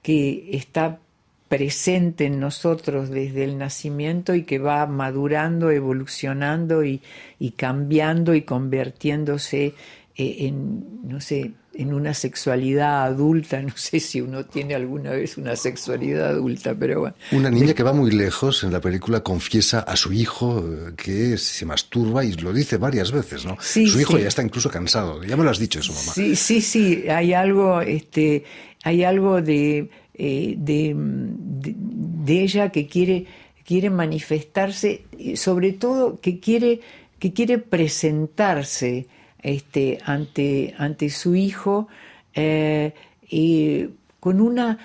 que 0.02 0.50
está 0.54 1.00
presente 1.48 2.26
en 2.26 2.40
nosotros 2.40 3.10
desde 3.10 3.44
el 3.44 3.58
nacimiento 3.58 4.34
y 4.34 4.44
que 4.44 4.58
va 4.58 4.86
madurando, 4.88 5.70
evolucionando 5.70 6.86
y, 6.86 7.02
y 7.40 7.52
cambiando 7.52 8.34
y 8.34 8.44
convirtiéndose 8.44 9.74
eh, 10.16 10.36
en, 10.48 11.08
no 11.08 11.20
sé, 11.20 11.52
en 11.74 11.94
una 11.94 12.14
sexualidad 12.14 13.06
adulta, 13.06 13.62
no 13.62 13.74
sé 13.76 14.00
si 14.00 14.22
uno 14.22 14.46
tiene 14.46 14.76
alguna 14.76 15.12
vez 15.12 15.38
una 15.38 15.56
sexualidad 15.56 16.30
adulta, 16.30 16.76
pero 16.76 17.02
bueno. 17.02 17.16
Una 17.32 17.50
niña 17.50 17.74
que 17.74 17.84
va 17.84 17.94
muy 17.94 18.12
lejos 18.12 18.64
en 18.64 18.74
la 18.74 18.82
película 18.82 19.22
confiesa 19.22 19.80
a 19.80 19.96
su 19.96 20.12
hijo 20.12 20.60
eh, 20.60 20.94
que 20.98 21.38
se 21.38 21.66
masturba 21.66 22.26
y 22.26 22.34
lo 22.34 22.52
dice 22.52 22.78
varias 22.78 23.12
veces, 23.12 23.46
¿no? 23.46 23.58
su 23.62 24.00
hijo 24.00 24.18
ya 24.18 24.28
está 24.28 24.42
incluso 24.42 24.70
cansado, 24.70 25.24
ya 25.24 25.38
me 25.38 25.44
lo 25.44 25.50
has 25.50 25.60
dicho 25.60 25.80
eso, 25.80 25.94
mamá. 25.94 26.14
Sí, 26.14 26.36
sí, 26.36 26.62
sí, 26.62 27.08
hay 27.10 27.34
algo, 27.34 27.82
este, 27.82 28.44
hay 28.84 29.04
algo 29.04 29.42
de, 29.42 29.90
eh, 30.14 30.56
de, 30.58 30.94
de, 30.96 32.42
ella 32.42 32.70
que 32.70 32.88
quiere, 32.88 33.26
quiere 33.66 33.90
manifestarse, 33.90 35.04
sobre 35.36 35.72
todo 35.72 36.20
que 36.20 36.40
quiere, 36.40 36.82
que 37.20 37.32
quiere 37.32 37.60
presentarse 37.60 39.08
este, 39.42 40.00
ante, 40.06 40.76
ante 40.78 41.10
su 41.10 41.36
hijo 41.36 41.88
eh, 42.34 42.94
y 43.30 43.88
con 44.20 44.42
una 44.42 44.78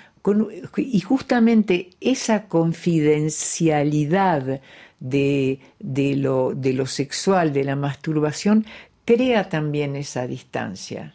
y 0.75 0.99
justamente 0.99 1.91
esa 2.01 2.47
confidencialidad 2.47 4.59
de, 4.99 5.59
de, 5.79 6.15
lo, 6.17 6.53
de 6.53 6.73
lo 6.73 6.85
sexual, 6.85 7.53
de 7.53 7.63
la 7.63 7.77
masturbación, 7.77 8.65
crea 9.05 9.47
también 9.47 9.95
esa 9.95 10.27
distancia. 10.27 11.13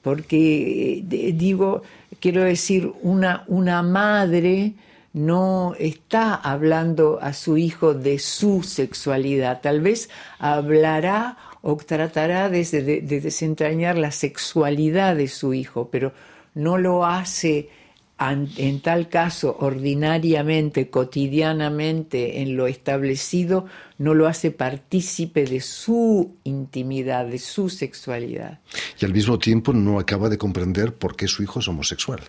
Porque, 0.00 1.04
eh, 1.10 1.32
digo, 1.32 1.82
quiero 2.20 2.42
decir, 2.42 2.92
una, 3.02 3.44
una 3.48 3.82
madre 3.82 4.74
no 5.12 5.74
está 5.78 6.34
hablando 6.34 7.18
a 7.20 7.32
su 7.32 7.56
hijo 7.56 7.94
de 7.94 8.18
su 8.18 8.62
sexualidad, 8.62 9.60
tal 9.60 9.80
vez 9.80 10.10
hablará 10.38 11.36
o 11.66 11.76
tratará 11.76 12.50
de, 12.50 12.62
de, 12.62 13.20
desentrañar 13.20 13.96
la 13.96 14.10
sexualidad 14.10 15.16
de 15.16 15.28
su 15.28 15.54
hijo, 15.54 15.88
pero 15.90 16.12
no 16.54 16.76
lo 16.76 17.06
hace 17.06 17.70
en 18.18 18.80
tal 18.80 19.08
caso 19.08 19.56
ordinariamente, 19.58 20.88
cotidianamente, 20.88 22.42
en 22.42 22.56
lo 22.56 22.66
establecido, 22.66 23.66
no 23.98 24.14
lo 24.14 24.28
hace 24.28 24.50
partícipe 24.50 25.44
de 25.46 25.60
su 25.60 26.36
intimidad, 26.44 27.26
de 27.26 27.38
su 27.38 27.68
sexualidad. 27.70 28.60
Y 29.00 29.04
al 29.04 29.12
mismo 29.12 29.38
tiempo 29.38 29.72
no 29.72 29.98
acaba 29.98 30.28
de 30.28 30.38
comprender 30.38 30.94
por 30.94 31.16
qué 31.16 31.26
su 31.26 31.42
hijo 31.42 31.58
es 31.58 31.66
homosexual. 31.66 32.20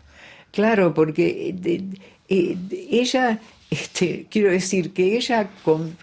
Claro, 0.51 0.93
porque 0.93 1.53
eh, 2.29 2.57
ella, 2.89 3.39
este, 3.69 4.27
quiero 4.29 4.51
decir, 4.51 4.91
que 4.91 5.17
ella, 5.17 5.49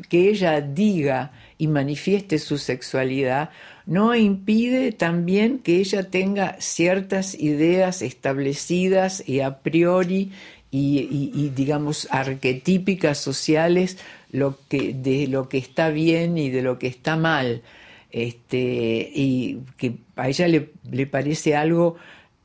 que 0.09 0.29
ella 0.29 0.61
diga 0.61 1.33
y 1.63 1.69
manifieste 1.69 2.41
su 2.41 2.59
sexualidad, 2.59 3.51
no 3.87 4.17
impide 4.17 4.91
también 4.91 5.61
que 5.61 5.77
ella 5.77 6.11
tenga 6.11 6.57
ciertas 6.59 7.39
ideas 7.39 8.03
establecidas 8.03 9.23
y 9.29 9.39
a 9.39 9.61
priori 9.61 10.33
y, 10.73 11.53
digamos 11.55 12.09
arquetípicas 12.11 13.19
sociales 13.19 13.99
lo 14.33 14.59
que, 14.69 14.93
de 14.93 15.29
lo 15.29 15.49
que 15.49 15.59
está 15.59 15.91
bien 15.91 16.37
y 16.37 16.51
de 16.51 16.63
lo 16.63 16.81
que 16.81 16.89
está 16.89 17.17
mal. 17.17 17.63
Este, 18.11 19.13
y 19.15 19.61
que 19.77 19.99
a 20.17 20.29
ella 20.29 20.49
le, 20.49 20.73
le 20.91 21.07
parece 21.07 21.55
algo 21.55 21.95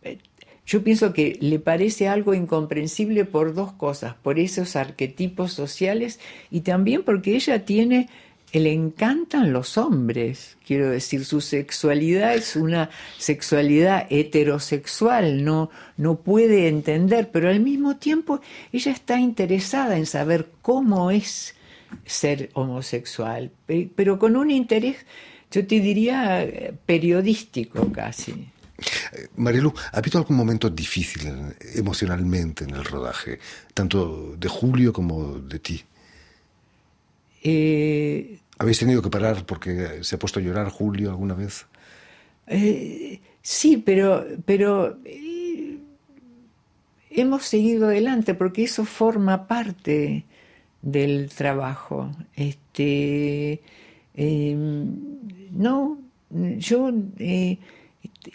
eh, 0.04 0.20
yo 0.68 0.84
pienso 0.84 1.12
que 1.12 1.40
le 1.42 1.58
parece 1.58 2.08
algo 2.08 2.36
incomprensible 2.36 3.26
por 3.26 3.56
dos 3.56 3.72
cosas, 3.74 4.14
por 4.14 4.38
esos 4.38 4.76
arquetipos 4.76 5.54
sociales 5.54 6.20
y 6.52 6.62
también 6.62 7.02
porque 7.02 7.36
ella 7.36 7.66
tiene 7.66 8.10
le 8.54 8.72
encantan 8.72 9.52
los 9.52 9.78
hombres, 9.78 10.58
quiero 10.66 10.90
decir, 10.90 11.26
su 11.26 11.42
sexualidad 11.42 12.36
es 12.36 12.56
una 12.56 12.90
sexualidad 13.18 14.08
heterosexual, 14.10 15.44
no, 15.44 15.70
no 15.98 16.16
puede 16.16 16.68
entender, 16.68 17.30
pero 17.32 17.50
al 17.50 17.60
mismo 17.60 17.98
tiempo 17.98 18.40
ella 18.72 18.92
está 18.92 19.20
interesada 19.20 19.98
en 19.98 20.06
saber 20.06 20.50
cómo 20.62 21.12
es 21.12 21.56
ser 22.06 22.50
homosexual, 22.54 23.52
pero 23.96 24.18
con 24.18 24.36
un 24.36 24.52
interés, 24.52 24.98
yo 25.52 25.66
te 25.66 25.80
diría, 25.80 26.48
periodístico 26.86 27.92
casi. 27.92 28.50
Eh, 29.14 29.28
Marilu, 29.38 29.74
¿ha 29.92 29.98
habido 29.98 30.20
algún 30.20 30.38
momento 30.38 30.70
difícil 30.70 31.32
emocionalmente 31.76 32.64
en 32.64 32.72
el 32.72 32.86
rodaje, 32.86 33.40
tanto 33.74 34.36
de 34.38 34.48
Julio 34.48 34.94
como 34.94 35.40
de 35.40 35.60
ti? 35.60 35.84
Eh, 37.50 38.40
¿Habéis 38.60 38.80
tenido 38.80 39.02
que 39.02 39.10
parar 39.10 39.46
porque 39.46 40.04
se 40.04 40.16
ha 40.16 40.20
puesto 40.20 40.40
a 40.40 40.44
llorar 40.44 40.70
Julio 40.70 41.10
alguna 41.12 41.34
vez? 41.34 41.66
Eh, 42.46 43.22
sí, 43.42 43.78
pero, 43.78 44.26
pero 44.44 44.98
eh, 45.06 45.78
hemos 47.10 47.46
seguido 47.46 47.88
adelante 47.88 48.34
porque 48.34 48.66
eso 48.66 48.84
forma 48.84 49.48
parte 49.48 50.26
del 50.82 51.30
trabajo. 51.30 52.12
Este, 52.36 53.62
em, 54.14 54.92
no, 55.52 56.00
yo 56.30 56.92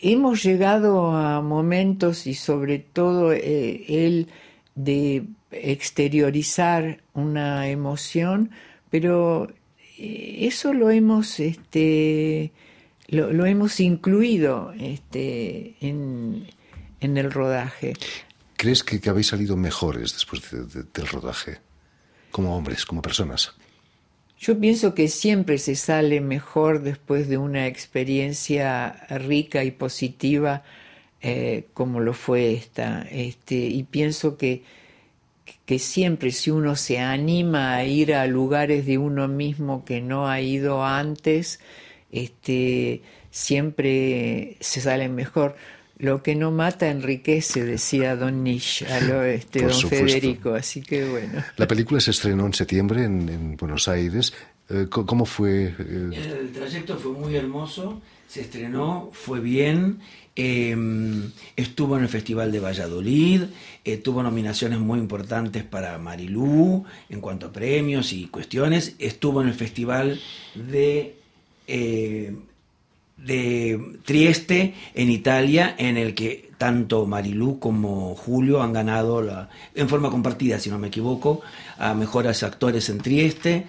hemos 0.01 0.43
llegado 0.43 1.11
a 1.11 1.43
momentos 1.43 2.27
y 2.27 2.33
sobre 2.33 2.79
todo 2.79 3.33
él 3.33 4.29
de 4.75 5.27
exteriorizar 5.51 7.03
una 7.13 7.69
emoción 7.69 8.51
pero 8.93 9.49
eh, 9.97 10.37
eso 10.41 10.75
lo 10.75 10.91
hemos, 10.91 11.41
este, 11.41 12.53
lo, 13.09 13.47
hemos 13.47 13.81
incluido 13.81 14.75
este, 14.79 15.77
en, 15.81 16.47
el 17.01 17.33
rodaje. 17.33 17.95
¿Crees 18.59 18.85
que, 18.85 19.01
habéis 19.09 19.29
salido 19.29 19.57
mejores 19.57 20.13
después 20.13 20.43
del 20.51 21.09
rodaje? 21.09 21.59
Como 22.31 22.55
hombres, 22.55 22.85
como 22.85 23.01
personas. 23.01 23.55
Yo 24.39 24.59
pienso 24.61 24.95
que 24.95 25.09
siempre 25.09 25.57
se 25.57 25.75
sale 25.75 26.21
mejor 26.21 26.83
después 26.83 27.29
de 27.29 27.39
una 27.39 27.67
experiencia 27.67 29.07
rica 29.09 29.65
y 29.65 29.71
positiva 29.71 30.65
eh, 31.23 31.69
como 31.73 32.01
lo 32.01 32.13
fue 32.13 32.53
esta. 32.53 33.07
Este, 33.11 33.55
y 33.55 33.85
pienso 33.85 34.37
que 34.37 34.65
que 35.65 35.79
siempre 35.79 36.33
si 36.33 36.51
uno 36.51 36.77
se 36.77 36.99
anima 36.99 37.75
a 37.75 37.85
ir 37.85 38.15
a 38.15 38.27
lugares 38.27 38.87
de 38.87 38.99
uno 38.99 39.29
mismo 39.29 39.85
que 39.85 40.01
no 40.01 40.29
ha 40.29 40.41
ido 40.41 40.85
antes, 40.85 41.61
este, 42.11 43.03
siempre 43.31 44.57
se 44.61 44.81
sale 44.81 45.09
mejor. 45.09 45.57
Lo 45.99 46.23
que 46.23 46.35
no 46.35 46.51
mata 46.51 46.89
enriquece, 46.89 47.65
decía 47.65 48.17
don 48.17 48.43
Nish, 48.43 48.85
a 48.85 49.01
lo, 49.03 49.23
este, 49.23 49.63
don 49.63 49.89
Federico, 49.89 50.55
así 50.55 50.83
que 50.83 51.09
bueno. 51.09 51.45
La 51.57 51.69
película 51.69 52.01
se 52.01 52.11
estrenó 52.11 52.47
en 52.47 52.55
septiembre 52.55 53.05
en, 53.05 53.57
Buenos 53.57 53.87
Aires. 53.87 54.33
Eh, 54.69 54.87
¿Cómo 54.91 55.25
fue? 55.25 55.67
Eh? 55.79 56.39
El 56.41 56.51
trayecto 56.53 56.97
fue 56.97 57.13
muy 57.13 57.37
hermoso, 57.37 58.03
se 58.27 58.41
estrenó, 58.41 59.11
fue 59.13 59.39
bien. 59.39 60.01
Em, 60.35 61.31
estuvo 61.57 61.97
en 61.99 62.05
el 62.05 62.09
Festival 62.09 62.51
de 62.51 62.61
Valladolid, 62.61 63.43
eh, 63.85 63.99
tuvo 63.99 64.23
nominaciones 64.23 64.79
muy 64.79 64.99
importantes 64.99 65.63
para 65.63 65.99
Marilú 65.99 66.85
en 67.11 67.21
cuanto 67.21 67.49
a 67.49 67.53
premios 67.53 68.15
y 68.15 68.29
cuestiones. 68.29 68.95
Estuvo 68.99 69.43
en 69.43 69.49
el 69.49 69.55
Festival 69.55 70.19
de, 70.55 71.17
eh, 71.67 72.35
de 73.19 73.99
Trieste 74.07 74.75
en 74.95 75.11
Italia, 75.11 75.75
en 75.77 75.99
el 75.99 76.15
que 76.15 76.51
tanto 76.57 77.05
Marilú 77.05 77.59
como 77.59 78.15
Julio 78.15 78.63
han 78.63 78.73
ganado 78.73 79.21
la, 79.21 79.51
en 79.75 79.89
forma 79.89 80.11
compartida, 80.11 80.59
si 80.59 80.71
no 80.71 80.79
me 80.79 80.89
equivoco, 80.89 81.43
a 81.77 81.93
mejores 81.93 82.43
actores 82.43 82.89
en 82.89 82.99
Trieste. 82.99 83.67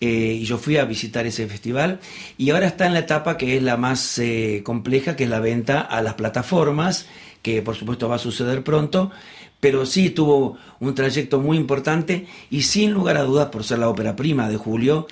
Eh, 0.00 0.38
y 0.40 0.44
yo 0.44 0.58
fui 0.58 0.76
a 0.76 0.84
visitar 0.84 1.24
ese 1.24 1.46
festival 1.46 2.00
y 2.36 2.50
ahora 2.50 2.66
está 2.66 2.86
en 2.86 2.94
la 2.94 2.98
etapa 3.00 3.36
que 3.36 3.56
es 3.56 3.62
la 3.62 3.76
más 3.76 4.18
eh, 4.18 4.62
compleja, 4.64 5.16
que 5.16 5.24
es 5.24 5.30
la 5.30 5.40
venta 5.40 5.80
a 5.80 6.02
las 6.02 6.14
plataformas, 6.14 7.06
que 7.42 7.62
por 7.62 7.76
supuesto 7.76 8.08
va 8.08 8.16
a 8.16 8.18
suceder 8.18 8.64
pronto, 8.64 9.12
pero 9.60 9.86
sí 9.86 10.10
tuvo 10.10 10.58
un 10.80 10.94
trayecto 10.94 11.40
muy 11.40 11.56
importante 11.56 12.26
y 12.50 12.62
sin 12.62 12.92
lugar 12.92 13.16
a 13.16 13.22
dudas 13.22 13.48
por 13.48 13.64
ser 13.64 13.78
la 13.78 13.88
ópera 13.88 14.16
prima 14.16 14.48
de 14.48 14.56
Julio, 14.56 15.06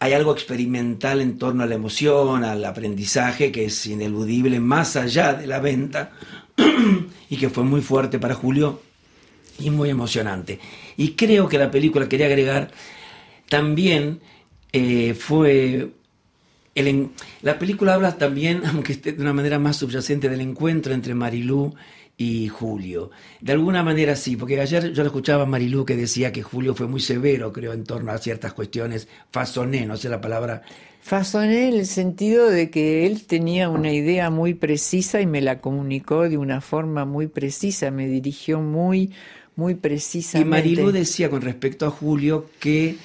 hay 0.00 0.12
algo 0.12 0.32
experimental 0.32 1.20
en 1.20 1.36
torno 1.36 1.64
a 1.64 1.66
la 1.66 1.74
emoción, 1.74 2.44
al 2.44 2.64
aprendizaje 2.64 3.50
que 3.50 3.64
es 3.64 3.86
ineludible 3.86 4.60
más 4.60 4.96
allá 4.96 5.34
de 5.34 5.46
la 5.46 5.58
venta 5.58 6.12
y 7.28 7.36
que 7.36 7.50
fue 7.50 7.64
muy 7.64 7.80
fuerte 7.80 8.18
para 8.18 8.34
Julio 8.34 8.80
y 9.58 9.70
muy 9.70 9.90
emocionante. 9.90 10.60
Y 10.96 11.10
creo 11.12 11.48
que 11.48 11.58
la 11.58 11.70
película 11.70 12.08
quería 12.08 12.26
agregar 12.26 12.70
también 13.48 14.20
eh, 14.72 15.14
fue... 15.14 15.90
la 17.42 17.58
película 17.58 17.94
habla 17.94 18.16
también, 18.16 18.62
aunque 18.66 18.92
esté 18.92 19.12
de 19.12 19.22
una 19.22 19.32
manera 19.32 19.58
más 19.58 19.76
subyacente, 19.76 20.28
del 20.28 20.40
encuentro 20.40 20.92
entre 20.92 21.14
Marilú 21.14 21.74
y 22.16 22.48
Julio. 22.48 23.10
De 23.40 23.52
alguna 23.52 23.82
manera 23.82 24.16
sí, 24.16 24.36
porque 24.36 24.60
ayer 24.60 24.92
yo 24.92 25.02
lo 25.02 25.06
escuchaba 25.06 25.44
a 25.44 25.46
Marilú 25.46 25.84
que 25.84 25.96
decía 25.96 26.32
que 26.32 26.42
Julio 26.42 26.74
fue 26.74 26.88
muy 26.88 27.00
severo, 27.00 27.52
creo, 27.52 27.72
en 27.72 27.84
torno 27.84 28.10
a 28.10 28.18
ciertas 28.18 28.52
cuestiones. 28.52 29.06
Fasoné, 29.30 29.86
no 29.86 29.96
sé 29.96 30.08
la 30.08 30.20
palabra. 30.20 30.62
Fasoné 31.00 31.68
en 31.68 31.74
el 31.74 31.86
sentido 31.86 32.50
de 32.50 32.70
que 32.70 33.06
él 33.06 33.24
tenía 33.24 33.68
una 33.68 33.92
idea 33.92 34.30
muy 34.30 34.54
precisa 34.54 35.20
y 35.20 35.26
me 35.26 35.40
la 35.40 35.60
comunicó 35.60 36.28
de 36.28 36.36
una 36.36 36.60
forma 36.60 37.04
muy 37.04 37.28
precisa, 37.28 37.92
me 37.92 38.08
dirigió 38.08 38.60
muy, 38.60 39.12
muy 39.54 39.76
precisamente. 39.76 40.46
Y 40.46 40.50
Marilú 40.50 40.90
decía 40.90 41.30
con 41.30 41.40
respecto 41.40 41.86
a 41.86 41.90
Julio 41.90 42.50
que 42.58 42.96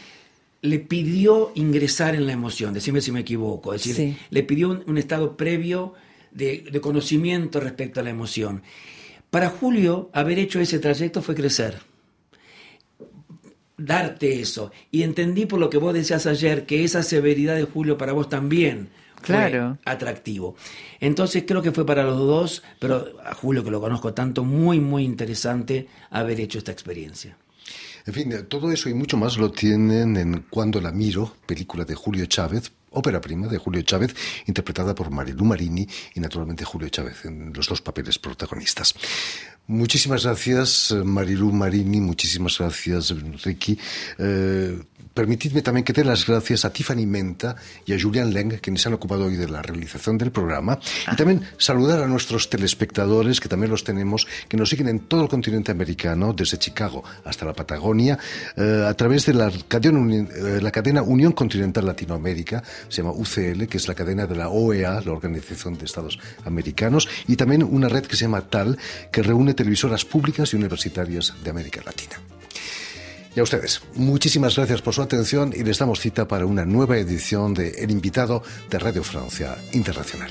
le 0.63 0.79
pidió 0.79 1.51
ingresar 1.55 2.15
en 2.15 2.25
la 2.25 2.31
emoción, 2.31 2.73
decime 2.73 3.01
si 3.01 3.11
me 3.11 3.19
equivoco, 3.19 3.73
es 3.73 3.83
decir, 3.83 4.17
le 4.29 4.43
pidió 4.43 4.81
un, 4.87 4.97
estado 4.97 5.35
previo 5.35 5.93
de, 6.31 6.79
conocimiento 6.81 7.59
respecto 7.59 7.99
a 7.99 8.03
la 8.03 8.11
emoción. 8.11 8.63
Para 9.29 9.49
Julio, 9.49 10.09
haber 10.13 10.39
hecho 10.39 10.61
ese 10.61 10.79
trayecto 10.79 11.21
fue 11.21 11.35
crecer, 11.35 11.79
darte 13.77 14.39
eso. 14.39 14.71
Y 14.89 15.03
entendí 15.03 15.45
por 15.45 15.59
lo 15.59 15.69
que 15.69 15.77
vos 15.77 15.93
decías 15.93 16.25
ayer, 16.27 16.65
que 16.65 16.85
esa 16.85 17.03
severidad 17.03 17.55
de 17.55 17.65
Julio 17.65 17.97
para 17.97 18.13
vos 18.13 18.29
también 18.29 18.87
fue 19.21 19.75
atractivo. 19.83 20.55
Entonces 21.01 21.43
creo 21.45 21.61
que 21.61 21.73
fue 21.73 21.85
para 21.85 22.05
los 22.05 22.19
dos, 22.19 22.63
pero 22.79 23.17
a 23.25 23.33
Julio 23.33 23.65
que 23.65 23.71
lo 23.71 23.81
conozco 23.81 24.13
tanto, 24.13 24.45
muy, 24.45 24.79
muy 24.79 25.03
interesante 25.03 25.89
haber 26.09 26.39
hecho 26.39 26.57
esta 26.57 26.71
experiencia. 26.71 27.35
En 28.05 28.13
fin, 28.13 28.45
todo 28.49 28.71
eso 28.71 28.89
y 28.89 28.93
mucho 28.93 29.17
más 29.17 29.37
lo 29.37 29.51
tienen 29.51 30.17
en 30.17 30.45
Cuando 30.49 30.81
la 30.81 30.91
miro, 30.91 31.37
película 31.45 31.85
de 31.85 31.95
Julio 31.95 32.25
Chávez, 32.25 32.71
ópera 32.93 33.21
prima 33.21 33.47
de 33.47 33.57
Julio 33.57 33.81
Chávez, 33.81 34.15
interpretada 34.45 34.93
por 34.95 35.09
Marilu 35.09 35.45
Marini 35.45 35.87
y 36.13 36.19
naturalmente 36.19 36.65
Julio 36.65 36.89
Chávez 36.89 37.25
en 37.25 37.53
los 37.53 37.67
dos 37.67 37.81
papeles 37.81 38.19
protagonistas. 38.19 38.93
Muchísimas 39.67 40.23
gracias, 40.23 40.93
Marilu 41.03 41.51
Marini, 41.51 42.01
muchísimas 42.01 42.57
gracias, 42.57 43.13
Ricky. 43.43 43.79
Eh, 44.17 44.77
permitidme 45.13 45.61
también 45.61 45.83
que 45.83 45.93
dé 45.93 46.03
las 46.03 46.25
gracias 46.25 46.65
a 46.65 46.73
Tiffany 46.73 47.05
Menta 47.05 47.55
y 47.85 47.93
a 47.93 48.01
Julian 48.01 48.33
Leng, 48.33 48.57
quienes 48.59 48.81
se 48.81 48.89
han 48.89 48.95
ocupado 48.95 49.25
hoy 49.25 49.35
de 49.35 49.47
la 49.47 49.61
realización 49.61 50.17
del 50.17 50.31
programa. 50.31 50.79
Y 51.11 51.15
también 51.15 51.41
saludar 51.57 52.01
a 52.01 52.07
nuestros 52.07 52.49
telespectadores, 52.49 53.39
que 53.39 53.49
también 53.49 53.71
los 53.71 53.83
tenemos, 53.83 54.27
que 54.47 54.57
nos 54.57 54.69
siguen 54.69 54.87
en 54.87 54.99
todo 55.01 55.23
el 55.23 55.29
continente 55.29 55.71
americano, 55.71 56.33
desde 56.33 56.57
Chicago 56.57 57.03
hasta 57.23 57.45
la 57.45 57.53
Patagonia, 57.53 58.17
eh, 58.57 58.85
a 58.87 58.93
través 58.95 59.25
de 59.25 59.33
la 59.33 59.51
cadena, 59.67 60.15
eh, 60.15 60.59
la 60.61 60.71
cadena 60.71 61.01
Unión 61.01 61.33
Continental 61.33 61.85
Latinoamérica, 61.85 62.63
se 62.89 63.01
llama 63.01 63.13
UCL, 63.13 63.67
que 63.67 63.77
es 63.77 63.87
la 63.87 63.95
cadena 63.95 64.25
de 64.25 64.35
la 64.35 64.49
OEA, 64.49 65.01
la 65.01 65.11
Organización 65.11 65.77
de 65.77 65.85
Estados 65.85 66.17
Americanos, 66.45 67.07
y 67.27 67.35
también 67.35 67.63
una 67.63 67.89
red 67.89 68.05
que 68.05 68.15
se 68.15 68.23
llama 68.23 68.41
TAL, 68.41 68.77
que 69.11 69.21
reúne 69.21 69.53
televisoras 69.53 70.05
públicas 70.05 70.53
y 70.53 70.55
universitarias 70.55 71.33
de 71.43 71.49
América 71.49 71.81
Latina. 71.85 72.32
Y 73.35 73.39
a 73.39 73.43
ustedes, 73.43 73.81
muchísimas 73.95 74.55
gracias 74.55 74.81
por 74.81 74.93
su 74.93 75.01
atención 75.01 75.53
y 75.55 75.63
les 75.63 75.79
damos 75.79 75.99
cita 75.99 76.27
para 76.27 76.45
una 76.45 76.65
nueva 76.65 76.97
edición 76.97 77.53
de 77.53 77.69
El 77.83 77.89
invitado 77.89 78.43
de 78.69 78.79
Radio 78.79 79.03
Francia 79.03 79.57
Internacional. 79.71 80.29